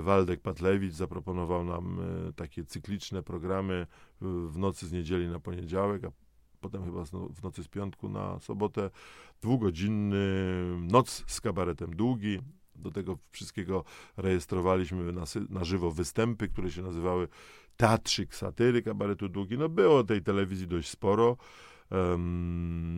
[0.01, 3.87] Waldek Patlewicz zaproponował nam e, takie cykliczne programy
[4.21, 6.11] w nocy z niedzieli na poniedziałek, a
[6.61, 8.91] potem chyba w nocy z piątku na sobotę,
[9.43, 10.17] dwugodzinny
[10.81, 12.39] noc z kabaretem długi.
[12.77, 13.85] Do tego wszystkiego
[14.17, 17.29] rejestrowaliśmy na, na żywo występy, które się nazywały
[17.77, 19.59] Teatrzyk Satyry Kabaretu Długi.
[19.59, 21.37] No było tej telewizji dość sporo.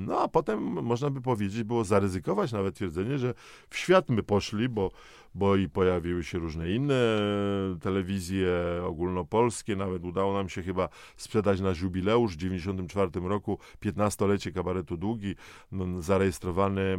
[0.07, 3.35] No a potem można by powiedzieć, było zaryzykować nawet twierdzenie, że
[3.71, 4.91] w świat my poszli, bo,
[5.35, 6.95] bo i pojawiły się różne inne
[7.81, 8.53] telewizje
[8.85, 9.77] ogólnopolskie.
[9.77, 15.35] Nawet udało nam się chyba sprzedać na jubileusz w 1994 roku 15-lecie kabaretu Długi,
[15.99, 16.99] zarejestrowany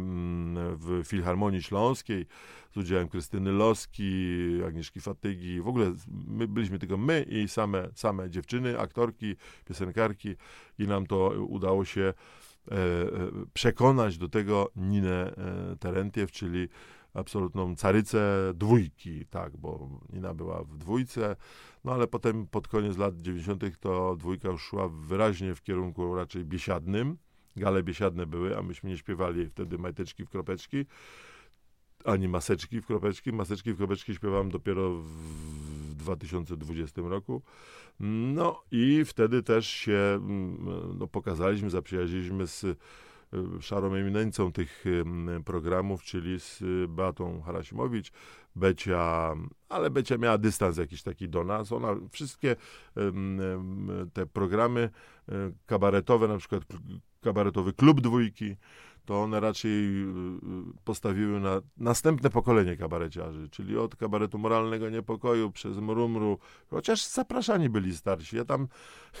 [0.78, 2.26] w Filharmonii Śląskiej
[2.74, 4.34] z udziałem Krystyny Loski,
[4.66, 5.60] Agnieszki Fatygi.
[5.60, 5.92] W ogóle
[6.26, 10.34] my byliśmy tylko my i same, same dziewczyny, aktorki, piosenkarki
[10.78, 13.08] i nam to udało się e, e,
[13.52, 16.68] przekonać do tego Ninę e, Terentiew, czyli
[17.14, 21.36] absolutną carycę dwójki, tak, bo Nina była w dwójce,
[21.84, 23.80] no ale potem pod koniec lat 90.
[23.80, 27.16] to dwójka już szła wyraźnie w kierunku raczej biesiadnym.
[27.56, 30.86] Gale biesiadne były, a myśmy nie śpiewali wtedy majteczki w kropeczki,
[32.04, 33.32] ani maseczki w kropeczki.
[33.32, 37.42] Maseczki w kropeczki śpiewałem dopiero w 2020 roku.
[38.00, 42.76] No i wtedy też się mm, no, pokazaliśmy, zaprzyjaźniliśmy z y,
[43.60, 44.84] szarą eminencją tych
[45.44, 48.12] programów, czyli z Beatą Harasimowicz,
[48.56, 49.34] Becia,
[49.68, 51.72] ale Becia miała dystans jakiś taki do nas.
[51.72, 52.56] Ona wszystkie
[54.12, 54.90] te programy
[55.28, 55.32] y,
[55.66, 56.64] kabaretowe, na przykład
[57.24, 58.56] kabaretowy Klub Dwójki,
[59.04, 65.50] to one raczej y, y, postawiły na następne pokolenie kabareciarzy, czyli od kabaretu moralnego niepokoju
[65.50, 66.38] przez mrumru,
[66.70, 68.36] chociaż zapraszani byli starsi.
[68.36, 68.68] Ja tam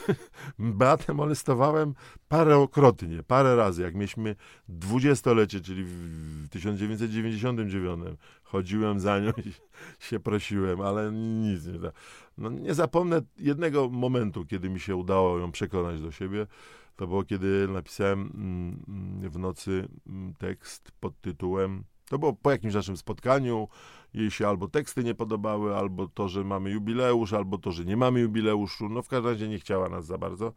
[0.58, 1.94] Beatę molestowałem
[2.28, 4.36] parokrotnie, parę razy, jak mieliśmy
[4.68, 8.04] dwudziestolecie, czyli w 1999
[8.42, 9.52] chodziłem za nią i
[10.08, 11.92] się prosiłem, ale nic nie da.
[12.38, 16.46] No, nie zapomnę jednego momentu, kiedy mi się udało ją przekonać do siebie.
[16.96, 21.84] To było, kiedy napisałem mm, w nocy mm, tekst pod tytułem.
[22.08, 23.68] To było po jakimś naszym spotkaniu.
[24.14, 27.96] Jej się albo teksty nie podobały, albo to, że mamy jubileusz, albo to, że nie
[27.96, 28.88] mamy jubileuszu.
[28.88, 30.52] No w każdym razie nie chciała nas za bardzo.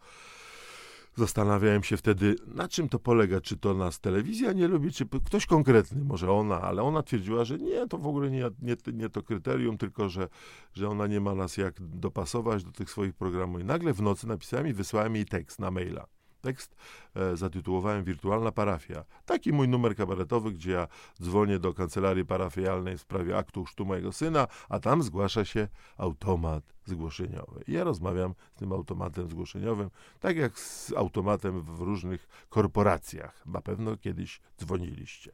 [1.16, 5.46] Zastanawiałem się wtedy, na czym to polega, czy to nas telewizja nie lubi, czy ktoś
[5.46, 9.24] konkretny, może ona, ale ona twierdziła, że nie, to w ogóle nie, nie, nie to
[9.24, 10.28] kryterium, tylko że,
[10.74, 13.62] że ona nie ma nas jak dopasować do tych swoich programów.
[13.62, 16.08] I nagle w nocy napisałem i wysłałem jej tekst na maila
[16.42, 16.76] tekst
[17.16, 19.04] e, zatytułowałem Wirtualna parafia.
[19.26, 20.88] Taki mój numer kabaretowy, gdzie ja
[21.22, 26.64] dzwonię do kancelarii parafialnej w sprawie aktu chrztu mojego syna, a tam zgłasza się automat
[26.86, 27.64] zgłoszeniowy.
[27.68, 33.46] Ja rozmawiam z tym automatem zgłoszeniowym, tak jak z automatem w różnych korporacjach.
[33.46, 35.32] Na pewno kiedyś dzwoniliście.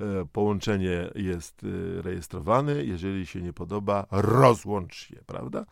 [0.00, 5.66] E, połączenie jest e, rejestrowane, jeżeli się nie podoba, rozłącz się, prawda?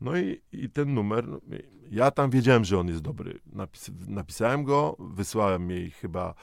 [0.00, 1.40] No i, i ten numer, no,
[1.90, 3.40] ja tam wiedziałem, że on jest dobry.
[3.52, 6.34] Napis, napisałem go, wysłałem jej chyba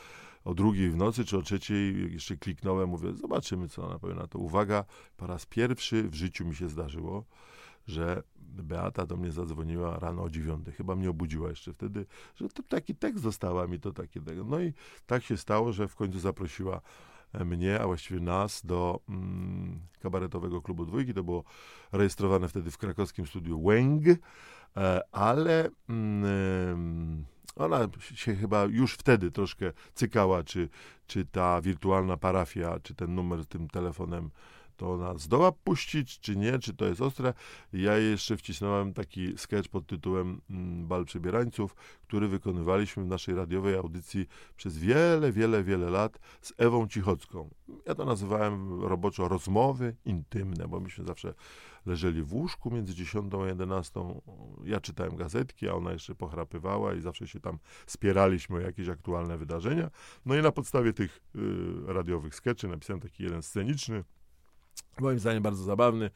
[0.44, 4.28] o drugiej w nocy czy o trzeciej, jeszcze kliknąłem, mówię, zobaczymy, co ona powie na
[4.28, 4.39] to.
[4.39, 4.86] Uwaga,
[5.17, 7.26] po raz pierwszy w życiu mi się zdarzyło,
[7.88, 10.74] że Beata do mnie zadzwoniła rano o dziewiątej.
[10.74, 14.22] Chyba mnie obudziła jeszcze wtedy, że to taki tekst dostała mi, to takie.
[14.46, 14.74] No i
[15.06, 16.82] tak się stało, że w końcu zaprosiła
[17.34, 21.13] mnie, a właściwie nas do mm, kabaretowego klubu dwójki.
[21.13, 21.44] To było
[21.91, 24.04] rejestrowane wtedy w krakowskim studiu Węg,
[24.78, 30.70] e, ale mm, ona się chyba już wtedy troszkę cykała, czy,
[31.08, 34.30] czy ta wirtualna parafia, czy ten numer z tym telefonem
[34.82, 37.34] to ona zdoła puścić, czy nie, czy to jest ostre.
[37.74, 41.76] Ja jeszcze wcisnąłem taki sketch pod tytułem mm, Bal Przebierańców,
[42.08, 47.50] który wykonywaliśmy w naszej radiowej audycji przez wiele, wiele, wiele lat z Ewą Cichocką.
[47.86, 51.34] Ja to nazywałem roboczo rozmowy intymne, bo myśmy zawsze
[51.86, 54.00] leżeli w łóżku między 10 a 11.
[54.63, 59.38] Ja czytałem gazetki, a ona jeszcze pochrapywała i zawsze się tam spieraliśmy o jakieś aktualne
[59.38, 59.89] wydarzenia.
[60.26, 61.39] No i na podstawie tych y,
[61.94, 64.04] radiowych skeczy napisałem taki jeden sceniczny,
[64.99, 66.10] Moim zdaniem bardzo zabawny.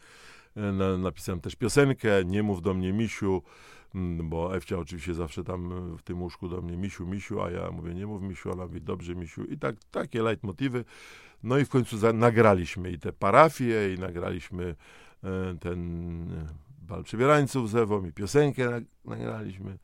[0.57, 3.41] E, napisałem też piosenkę Nie mów do mnie Misiu,
[3.95, 7.71] mm, bo Ewcia oczywiście zawsze tam w tym łóżku do mnie Misiu, Misiu, a ja
[7.71, 10.85] mówię nie mów Misiu, ona mówi dobrze Misiu i tak, takie leitmotywy.
[11.43, 14.75] No i w końcu za, nagraliśmy i te parafie i nagraliśmy
[15.23, 15.79] e, ten
[16.31, 16.47] e,
[16.81, 19.77] bal przebierańców z Ewą i piosenkę nagraliśmy.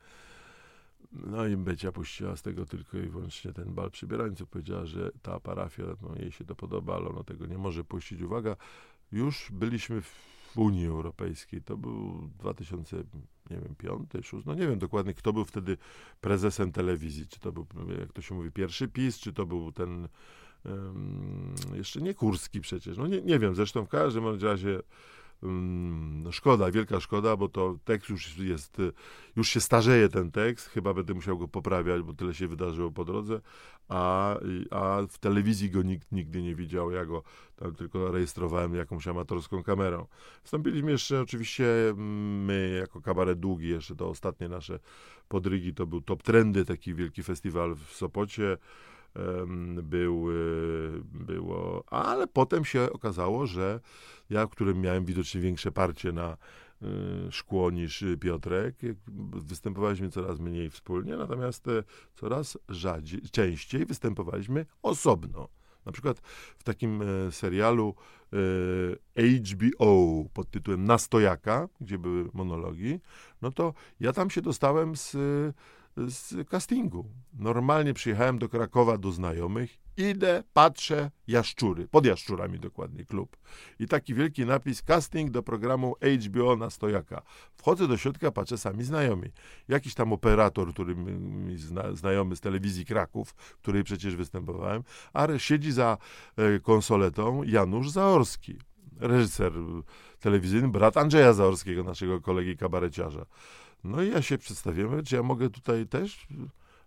[1.13, 4.49] No i Becia puściła z tego tylko i wyłącznie ten bal przybierańców.
[4.49, 8.21] Powiedziała, że ta parafia, no jej się to podoba, ale ona tego nie może puścić.
[8.21, 8.55] Uwaga,
[9.11, 11.61] już byliśmy w Unii Europejskiej.
[11.61, 12.97] To był 2000,
[13.49, 15.77] nie wiem, piąty, szósty, no nie wiem dokładnie, kto był wtedy
[16.21, 17.27] prezesem telewizji.
[17.27, 17.65] Czy to był,
[17.99, 20.07] jak to się mówi, pierwszy PiS, czy to był ten
[20.65, 22.97] um, jeszcze nie Kurski przecież.
[22.97, 24.81] No nie, nie wiem, zresztą w każdym razie no
[26.31, 28.91] szkoda, wielka szkoda, bo to tekst już jest, y,
[29.35, 33.05] już się starzeje ten tekst, chyba będę musiał go poprawiać, bo tyle się wydarzyło po
[33.05, 33.41] drodze,
[33.89, 34.35] a,
[34.71, 37.23] a w telewizji go nikt nigdy nie widział, ja go
[37.55, 40.07] tam tylko rejestrowałem jakąś amatorską kamerą.
[40.43, 44.79] Wstąpiliśmy jeszcze oczywiście mm, my jako kabaret długi, jeszcze to ostatnie nasze
[45.27, 48.57] podrygi, to był Top Trendy, taki wielki festiwal w Sopocie,
[49.83, 53.79] był, y, było, ale potem się okazało, że
[54.29, 56.37] ja, którym miałem widocznie większe parcie na
[56.81, 58.75] y, szkło niż Piotrek,
[59.33, 61.83] występowaliśmy coraz mniej wspólnie, natomiast e,
[62.15, 65.47] coraz rzadziej, częściej występowaliśmy osobno.
[65.85, 66.19] Na przykład
[66.57, 67.95] w takim e, serialu
[69.17, 72.99] e, HBO pod tytułem Nastojaka, gdzie były monologi,
[73.41, 75.17] no to ja tam się dostałem z
[75.97, 77.05] z castingu.
[77.33, 83.37] Normalnie przyjechałem do Krakowa do znajomych, idę, patrzę, jaszczury, pod jaszczurami dokładnie klub.
[83.79, 87.21] I taki wielki napis casting do programu HBO na stojaka.
[87.55, 89.29] Wchodzę do środka, patrzę sami znajomi.
[89.67, 95.39] Jakiś tam operator, który mi zna, znajomy z telewizji Kraków, w której przecież występowałem, ale
[95.39, 95.97] siedzi za
[96.37, 98.57] e, konsoletą Janusz Zaorski,
[98.99, 99.53] reżyser
[100.19, 103.25] telewizyjny, brat Andrzeja Zaorskiego, naszego kolegi kabareciarza.
[103.83, 106.27] No i ja się przedstawiłem, czy ja mogę tutaj też?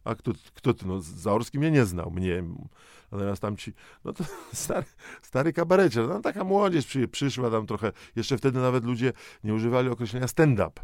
[0.04, 0.86] A kto, kto ty?
[0.86, 2.44] No, Zaorski mnie nie znał, mnie.
[3.12, 3.72] Natomiast tam ci,
[4.04, 4.86] no to stary,
[5.22, 9.12] stary kabareciarz, no taka młodzież przy, przyszła tam trochę, jeszcze wtedy nawet ludzie
[9.44, 10.80] nie używali określenia stand-up.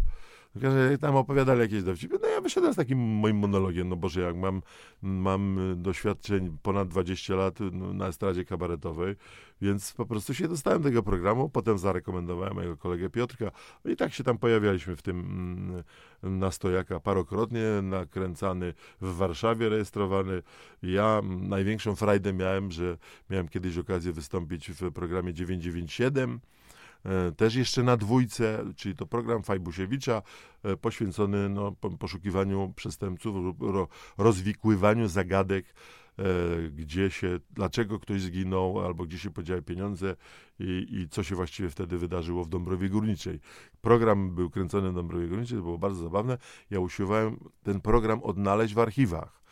[1.00, 2.18] Tam opowiadali jakieś dowcipy.
[2.22, 4.62] No ja wyszedłem z takim moim monologiem, no Boże, jak mam,
[5.02, 9.16] mam doświadczeń ponad 20 lat no, na estradzie kabaretowej,
[9.62, 13.50] więc po prostu się dostałem tego programu, potem zarekomendowałem mojego kolegę Piotrka
[13.84, 15.20] i tak się tam pojawialiśmy w tym
[16.22, 20.42] mm, na stojaka parokrotnie, nakręcany w Warszawie, rejestrowany.
[20.82, 22.96] Ja największą frajdę miałem, że
[23.30, 26.59] miałem kiedyś okazję wystąpić w programie 997, E,
[27.36, 30.22] też jeszcze na dwójce, czyli to program Fajbusiewicza
[30.62, 33.56] e, poświęcony no, poszukiwaniu przestępców,
[34.18, 35.74] rozwikływaniu zagadek,
[36.18, 36.22] e,
[36.70, 40.16] gdzie się, dlaczego ktoś zginął, albo gdzie się podziały pieniądze
[40.58, 43.40] i, i co się właściwie wtedy wydarzyło w Dąbrowie Górniczej.
[43.80, 46.38] Program był kręcony w Dąbrowie Górniczej, to było bardzo zabawne.
[46.70, 49.42] Ja usiłowałem ten program odnaleźć w archiwach,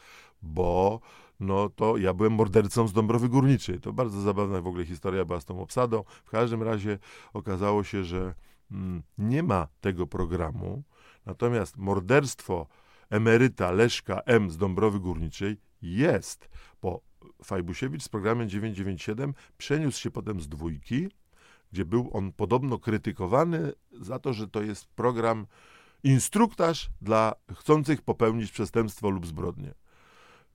[0.42, 1.00] bo
[1.40, 3.80] no to ja byłem mordercą z Dąbrowy Górniczej.
[3.80, 6.04] To bardzo zabawna w ogóle historia była z tą obsadą.
[6.24, 6.98] W każdym razie
[7.32, 8.34] okazało się, że
[8.70, 10.82] mm, nie ma tego programu,
[11.26, 12.66] natomiast morderstwo
[13.10, 14.50] emeryta Leszka M.
[14.50, 16.48] z Dąbrowy Górniczej jest,
[16.82, 17.00] bo
[17.44, 21.08] Fajbusiewicz z programem 997 przeniósł się potem z dwójki,
[21.72, 25.46] gdzie był on podobno krytykowany za to, że to jest program
[26.04, 29.74] instruktaż dla chcących popełnić przestępstwo lub zbrodnię.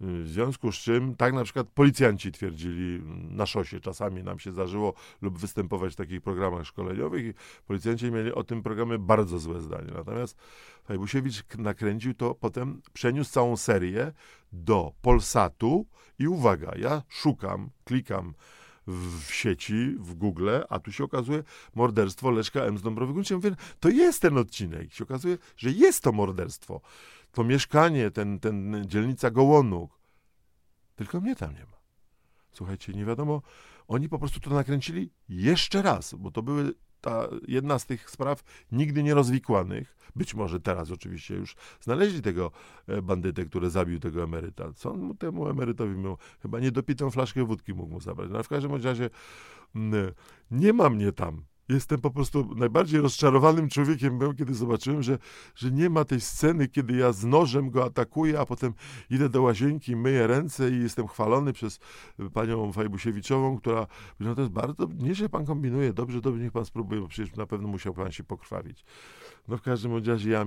[0.03, 4.93] W związku z czym, tak na przykład policjanci twierdzili na szosie, czasami nam się zdarzyło
[5.21, 7.33] lub występować w takich programach szkoleniowych i
[7.67, 9.91] policjanci mieli o tym programie bardzo złe zdanie.
[9.93, 10.37] Natomiast
[10.83, 14.11] Fajbusiewicz nakręcił to, potem przeniósł całą serię
[14.51, 15.85] do Polsatu
[16.19, 18.33] i uwaga, ja szukam, klikam
[18.87, 21.43] w sieci, w Google, a tu się okazuje
[21.75, 22.77] morderstwo Leszka M.
[22.77, 23.37] z Dąbrowy Górniczej.
[23.37, 24.87] Mówię, to jest ten odcinek.
[24.87, 26.81] I się okazuje, że jest to morderstwo
[27.33, 29.99] to mieszkanie, ten, ten dzielnica Gołonuk.
[30.95, 31.77] Tylko mnie tam nie ma.
[32.51, 33.41] Słuchajcie, nie wiadomo,
[33.87, 38.43] oni po prostu to nakręcili jeszcze raz, bo to były ta jedna z tych spraw
[38.71, 39.95] nigdy nie rozwikłanych.
[40.15, 42.51] Być może teraz oczywiście już znaleźli tego
[42.87, 44.73] e, bandytę, który zabił tego emeryta.
[44.73, 46.17] Co on mu temu emerytowi miał?
[46.41, 48.29] Chyba niedopitą flaszkę wódki mógł mu zabrać.
[48.31, 49.09] No, w każdym razie
[49.75, 50.11] mm,
[50.51, 55.17] nie ma mnie tam jestem po prostu najbardziej rozczarowanym człowiekiem byłem, kiedy zobaczyłem, że,
[55.55, 58.73] że nie ma tej sceny, kiedy ja z nożem go atakuję, a potem
[59.09, 61.79] idę do łazienki, myję ręce i jestem chwalony przez
[62.33, 63.87] panią Fajbusiewiczową, która
[64.19, 67.35] no to jest bardzo, nie, że pan kombinuje, dobrze, dobrze, niech pan spróbuje, bo przecież
[67.35, 68.85] na pewno musiał pan się pokrwawić.
[69.47, 70.45] No w każdym razie ja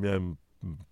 [0.00, 0.36] miałem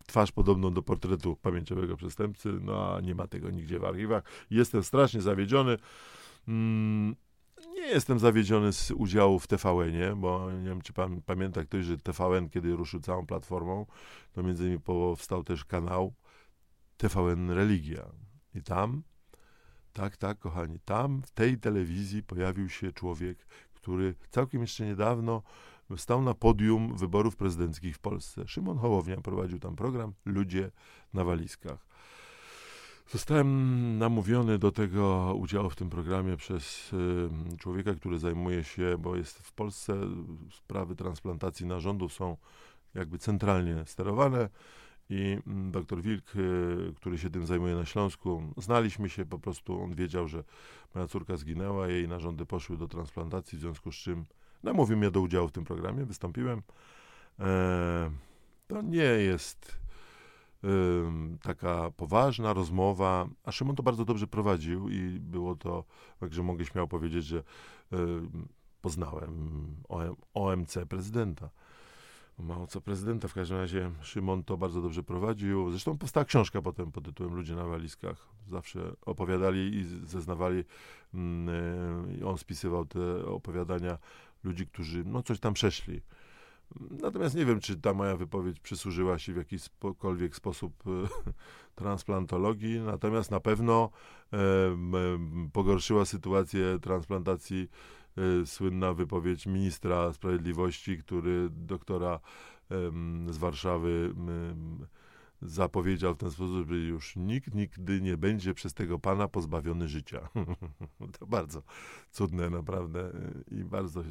[0.07, 4.23] twarz podobną do portretu pamięciowego przestępcy, no a nie ma tego nigdzie w archiwach.
[4.51, 5.77] Jestem strasznie zawiedziony.
[6.49, 7.17] Mm,
[7.85, 11.99] nie jestem zawiedziony z udziału w TVN-ie, bo nie wiem, czy pan pamięta ktoś, że
[11.99, 13.87] TVN, kiedy ruszył całą platformą,
[14.33, 16.15] to między innymi powstał też kanał
[16.97, 18.11] TVN Religia.
[18.55, 19.03] I tam,
[19.93, 25.43] tak, tak, kochani, tam w tej telewizji pojawił się człowiek, który całkiem jeszcze niedawno
[25.97, 28.49] stał na podium wyborów prezydenckich w Polsce.
[28.49, 30.71] Szymon Hołownia prowadził tam program Ludzie
[31.13, 31.87] na walizkach.
[33.11, 36.91] Zostałem namówiony do tego udziału w tym programie przez
[37.59, 39.97] człowieka, który zajmuje się, bo jest w Polsce
[40.51, 42.37] sprawy transplantacji narządów są
[42.95, 44.49] jakby centralnie sterowane
[45.11, 49.83] i mm, doktor Wilk, y, który się tym zajmuje na Śląsku, znaliśmy się po prostu,
[49.83, 50.45] on wiedział, że
[50.95, 54.25] moja córka zginęła, jej narządy poszły do transplantacji, w związku z czym
[54.63, 56.63] namówił mnie do udziału w tym programie, wystąpiłem.
[57.41, 58.11] E,
[58.69, 59.84] to nie jest
[61.43, 65.85] taka poważna rozmowa, a Szymon to bardzo dobrze prowadził i było to,
[66.21, 67.43] także mogę śmiało powiedzieć, że
[68.81, 69.75] poznałem
[70.35, 71.51] OMC prezydenta.
[72.39, 75.71] Mało co prezydenta, w każdym razie Szymon to bardzo dobrze prowadził.
[75.71, 78.29] Zresztą powstała książka potem pod tytułem Ludzie na walizkach.
[78.47, 80.65] Zawsze opowiadali i zeznawali,
[81.15, 83.99] yy, on spisywał te opowiadania
[84.45, 86.01] ludzi, którzy no coś tam przeszli.
[86.91, 90.91] Natomiast nie wiem, czy ta moja wypowiedź przysłużyła się w jakikolwiek sposób e,
[91.83, 93.91] transplantologii, natomiast na pewno
[94.33, 94.39] e,
[95.53, 97.69] pogorszyła sytuację transplantacji
[98.43, 102.21] e, słynna wypowiedź ministra sprawiedliwości, który doktora
[103.31, 104.15] z Warszawy
[105.45, 110.29] zapowiedział w ten sposób, że już nikt nigdy nie będzie przez tego pana pozbawiony życia.
[111.19, 111.63] to bardzo
[112.11, 113.11] cudne naprawdę
[113.51, 114.03] i bardzo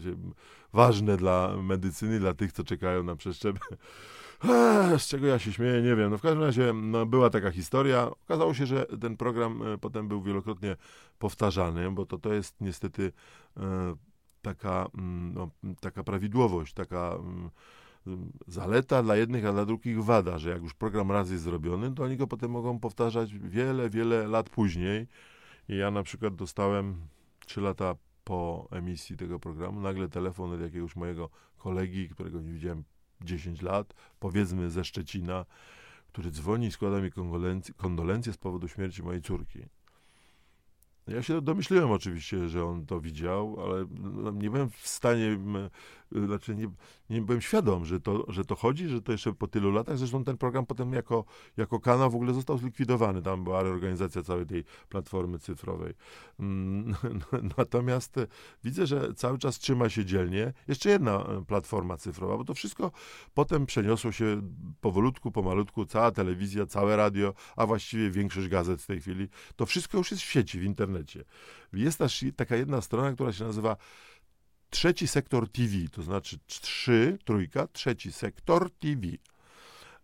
[0.74, 3.60] ważne dla medycyny, dla tych, co czekają na przeszczep.
[4.98, 6.12] Z czego ja się śmieję, nie wiem.
[6.12, 8.12] No w każdym razie no, była taka historia.
[8.26, 10.76] Okazało się, że ten program e, potem był wielokrotnie
[11.20, 13.12] powtarzany, bo to, to jest niestety
[13.58, 13.96] e,
[14.42, 15.50] taka, mm, no,
[15.82, 17.50] taka prawidłowość, taka mm,
[18.48, 22.04] zaleta dla jednych, a dla drugich wada, że jak już program raz jest zrobiony, to
[22.04, 25.08] oni go potem mogą powtarzać wiele, wiele lat później.
[25.70, 26.96] I ja na przykład dostałem
[27.46, 32.84] trzy lata po emisji tego programu nagle telefon od jakiegoś mojego kolegi, którego nie widziałem
[33.22, 35.46] 10 lat, powiedzmy ze Szczecina,
[36.08, 39.66] który dzwoni i składa mi kondolencje, kondolencje z powodu śmierci mojej córki.
[41.08, 43.86] Ja się domyśliłem oczywiście, że on to widział, ale
[44.34, 45.38] nie byłem w stanie
[46.26, 46.70] znaczy nie,
[47.10, 49.98] nie byłem świadom, że to, że to chodzi, że to jeszcze po tylu latach.
[49.98, 51.26] Zresztą ten program potem jako,
[51.58, 53.22] jako kanał w ogóle został zlikwidowany.
[53.22, 55.94] Tam była reorganizacja całej tej platformy cyfrowej.
[56.40, 56.96] Mm,
[57.58, 58.28] natomiast e,
[58.64, 60.54] widzę, że cały czas trzyma się dzielnie.
[60.68, 62.92] Jeszcze jedna e, platforma cyfrowa, bo to wszystko
[63.34, 64.42] potem przeniosło się
[64.82, 69.28] powolutku, pomalutku, cała telewizja, całe radio, a właściwie większość gazet w tej chwili.
[69.56, 70.93] To wszystko już jest w sieci, w internecie.
[71.74, 73.78] Jest też taka jedna strona, która się nazywa
[74.70, 79.02] trzeci sektor TV, to znaczy trzy, trójka, trzeci sektor TV.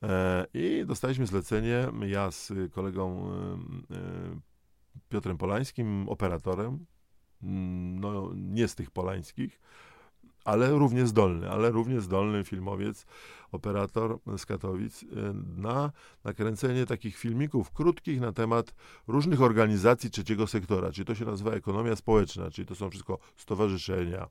[0.04, 3.32] E, I dostaliśmy zlecenie, ja z kolegą
[5.10, 6.86] Piotrem Polańskim, operatorem,
[7.44, 9.60] mm, no nie z tych polańskich,
[10.50, 13.06] ale równie zdolny, ale równie zdolny filmowiec,
[13.52, 15.06] operator z Katowic,
[15.58, 15.92] na
[16.24, 18.76] nakręcenie takich filmików krótkich na temat
[19.08, 24.28] różnych organizacji trzeciego sektora, czyli to się nazywa ekonomia społeczna, czyli to są wszystko stowarzyszenia,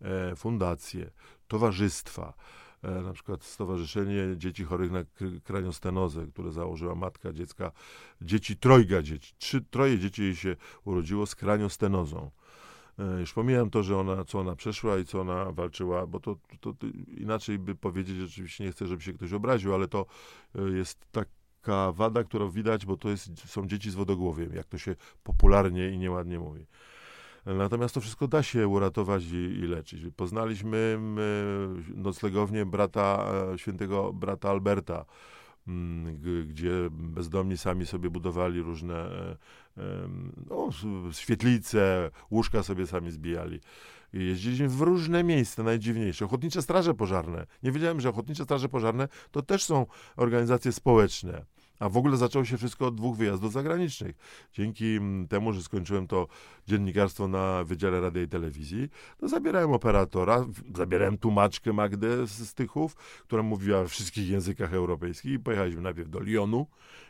[0.00, 1.10] E, fundacje,
[1.48, 2.34] towarzystwa,
[2.82, 5.04] e, na przykład Stowarzyszenie Dzieci Chorych na
[5.44, 7.72] Kraniostenozę, które założyła matka dziecka,
[8.22, 12.30] dzieci, trojga dzieci, trzy, troje dzieci jej się urodziło z kraniostenozą.
[13.00, 16.36] E, już pomijam to, że ona, co ona przeszła i co ona walczyła, bo to,
[16.60, 16.86] to, to
[17.16, 20.06] inaczej by powiedzieć, oczywiście nie chcę, żeby się ktoś obraził, ale to
[20.74, 24.96] jest taka wada, którą widać, bo to jest, są dzieci z wodogłowiem, jak to się
[25.22, 26.66] popularnie i nieładnie mówi.
[27.46, 30.02] Natomiast to wszystko da się uratować i, i leczyć.
[30.16, 30.98] Poznaliśmy
[31.94, 35.04] noclegownię brata, e, świętego brata Alberta,
[36.46, 40.08] gdzie bezdomni sami sobie budowali różne e,
[40.50, 40.70] no,
[41.12, 43.60] świetlice, łóżka sobie sami zbijali.
[44.12, 46.24] Jeździliśmy w różne miejsca, najdziwniejsze.
[46.24, 47.46] Ochotnicze Straże Pożarne.
[47.62, 49.86] Nie wiedziałem, że Ochotnicze Straże Pożarne to też są
[50.16, 51.44] organizacje społeczne.
[51.80, 54.16] A w ogóle zaczęło się wszystko od dwóch wyjazdów zagranicznych.
[54.52, 56.28] Dzięki mm, temu, że skończyłem to
[56.66, 63.42] dziennikarstwo na Wydziale Radia i Telewizji, to zabierałem operatora, zabierałem tłumaczkę Magdę z Tychów, która
[63.42, 66.66] mówiła w wszystkich językach europejskich i pojechaliśmy najpierw do Lyonu,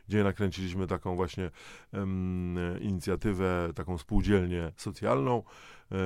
[0.09, 1.51] gdzie nakręciliśmy taką właśnie
[1.93, 5.43] um, inicjatywę, taką spółdzielnię socjalną,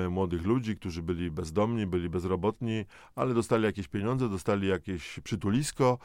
[0.09, 5.97] młodych ludzi, którzy byli bezdomni, byli bezrobotni, ale dostali jakieś pieniądze, dostali jakieś przytulisko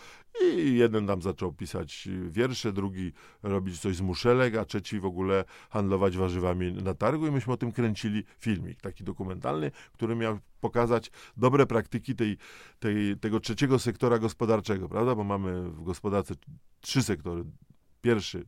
[0.56, 3.12] i jeden tam zaczął pisać wiersze, drugi
[3.42, 7.56] robić coś z muszelek, a trzeci w ogóle handlować warzywami na targu i myśmy o
[7.56, 12.36] tym kręcili filmik, taki dokumentalny, który miał pokazać dobre praktyki tej,
[12.78, 15.14] tej, tego trzeciego sektora gospodarczego, prawda?
[15.14, 16.34] Bo mamy w gospodarce
[16.80, 17.44] trzy sektory.
[18.02, 18.46] Pierwszy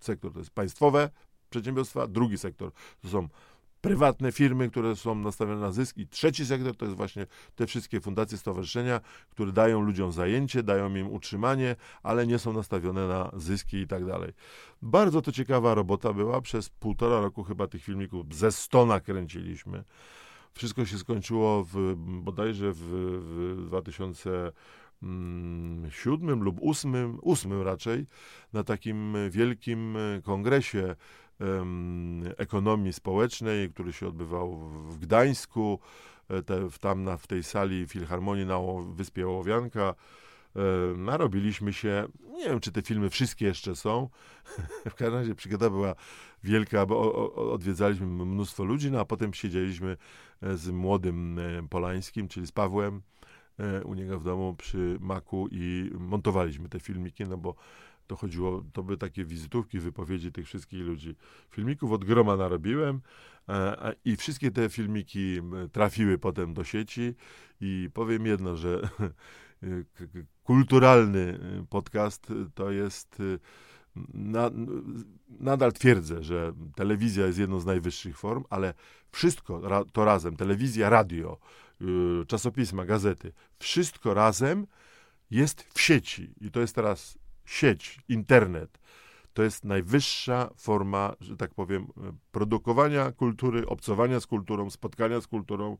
[0.00, 1.10] sektor to jest państwowe
[1.50, 3.28] przedsiębiorstwa, drugi sektor to są
[3.80, 7.26] prywatne firmy, które są nastawione na zysk i trzeci sektor to jest właśnie
[7.56, 9.00] te wszystkie fundacje, stowarzyszenia,
[9.30, 14.06] które dają ludziom zajęcie, dają im utrzymanie, ale nie są nastawione na zyski i tak
[14.06, 14.32] dalej.
[14.82, 19.84] Bardzo to ciekawa robota była, przez półtora roku chyba tych filmików ze sto nakręciliśmy.
[20.54, 28.06] Wszystko się skończyło w, bodajże w, w 2007 lub 8, 8 raczej,
[28.52, 30.96] na takim wielkim kongresie
[32.36, 35.78] ekonomii społecznej, który się odbywał w Gdańsku,
[36.28, 38.58] e, te, tam na, w tej sali Filharmonii na
[38.94, 39.94] Wyspie Ołowianka.
[40.56, 40.60] E,
[40.96, 44.08] narobiliśmy się, nie wiem, czy te filmy wszystkie jeszcze są.
[44.90, 45.94] w każdym razie przygoda była
[46.44, 49.96] wielka, bo odwiedzaliśmy mnóstwo ludzi, no a potem siedzieliśmy
[50.42, 53.02] e, z młodym Polańskim, czyli z Pawłem
[53.84, 57.54] u niego w domu przy maku i montowaliśmy te filmiki, no bo
[58.08, 61.14] to chodziło, to były takie wizytówki, wypowiedzi tych wszystkich ludzi.
[61.50, 63.00] Filmików od groma narobiłem
[63.48, 65.40] e, i wszystkie te filmiki
[65.72, 67.14] trafiły potem do sieci
[67.60, 68.88] i powiem jedno, że
[70.44, 71.38] kulturalny
[71.70, 73.22] podcast to jest
[74.14, 74.50] na,
[75.40, 78.74] nadal twierdzę, że telewizja jest jedną z najwyższych form, ale
[79.12, 81.38] wszystko to razem, telewizja, radio,
[82.22, 84.66] y, czasopisma, gazety, wszystko razem
[85.30, 86.34] jest w sieci.
[86.40, 87.18] I to jest teraz
[87.48, 88.78] sieć, internet,
[89.32, 91.86] to jest najwyższa forma, że tak powiem,
[92.32, 95.76] produkowania kultury, obcowania z kulturą, spotkania z kulturą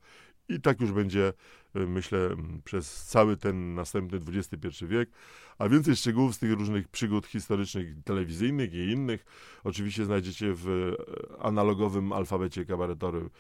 [0.49, 1.33] i tak już będzie,
[1.75, 2.19] e, myślę,
[2.64, 5.11] przez cały ten następny XXI wiek.
[5.59, 9.25] A więcej szczegółów z tych różnych przygód historycznych, telewizyjnych i innych
[9.64, 13.31] oczywiście znajdziecie w e, analogowym alfabecie kabaretowym,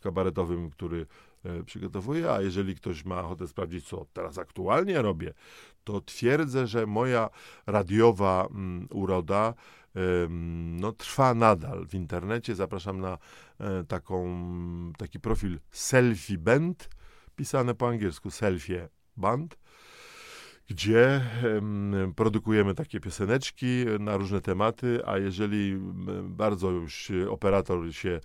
[0.00, 1.06] kabaretowym który
[1.66, 2.30] przygotowuję.
[2.30, 5.34] A jeżeli ktoś ma ochotę sprawdzić, co teraz aktualnie robię,
[5.84, 7.30] to twierdzę, że moja
[7.66, 9.54] radiowa mm, uroda
[10.28, 12.54] no, trwa nadal w internecie.
[12.54, 13.18] Zapraszam na
[13.60, 16.88] e, taką, taki profil Selfie Band,
[17.36, 19.58] pisane po angielsku Selfie Band
[20.68, 21.20] gdzie
[22.16, 25.76] produkujemy takie pioseneczki na różne tematy, a jeżeli
[26.22, 28.20] bardzo już operator się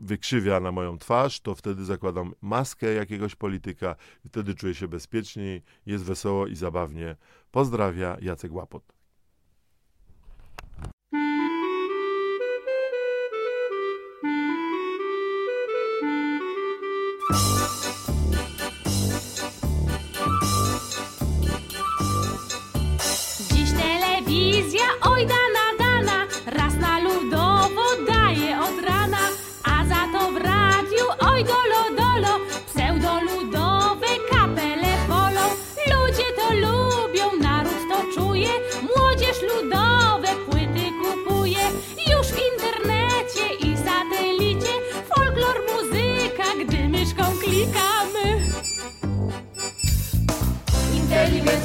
[0.00, 5.62] wykrzywia na moją twarz, to wtedy zakładam maskę jakiegoś polityka i wtedy czuję się bezpieczniej,
[5.86, 7.16] jest wesoło i zabawnie.
[7.50, 8.93] Pozdrawia Jacek Łapot.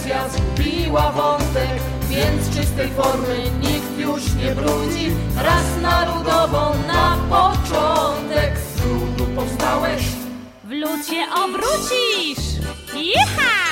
[0.10, 5.12] telewizja zgubiła wątek, więc czystej formy nikt już nie brudzi.
[5.38, 10.01] Raz narodową na początek z ludu powstałeś.
[10.64, 12.60] W ludzie obrócisz!
[12.93, 13.68] Jecha!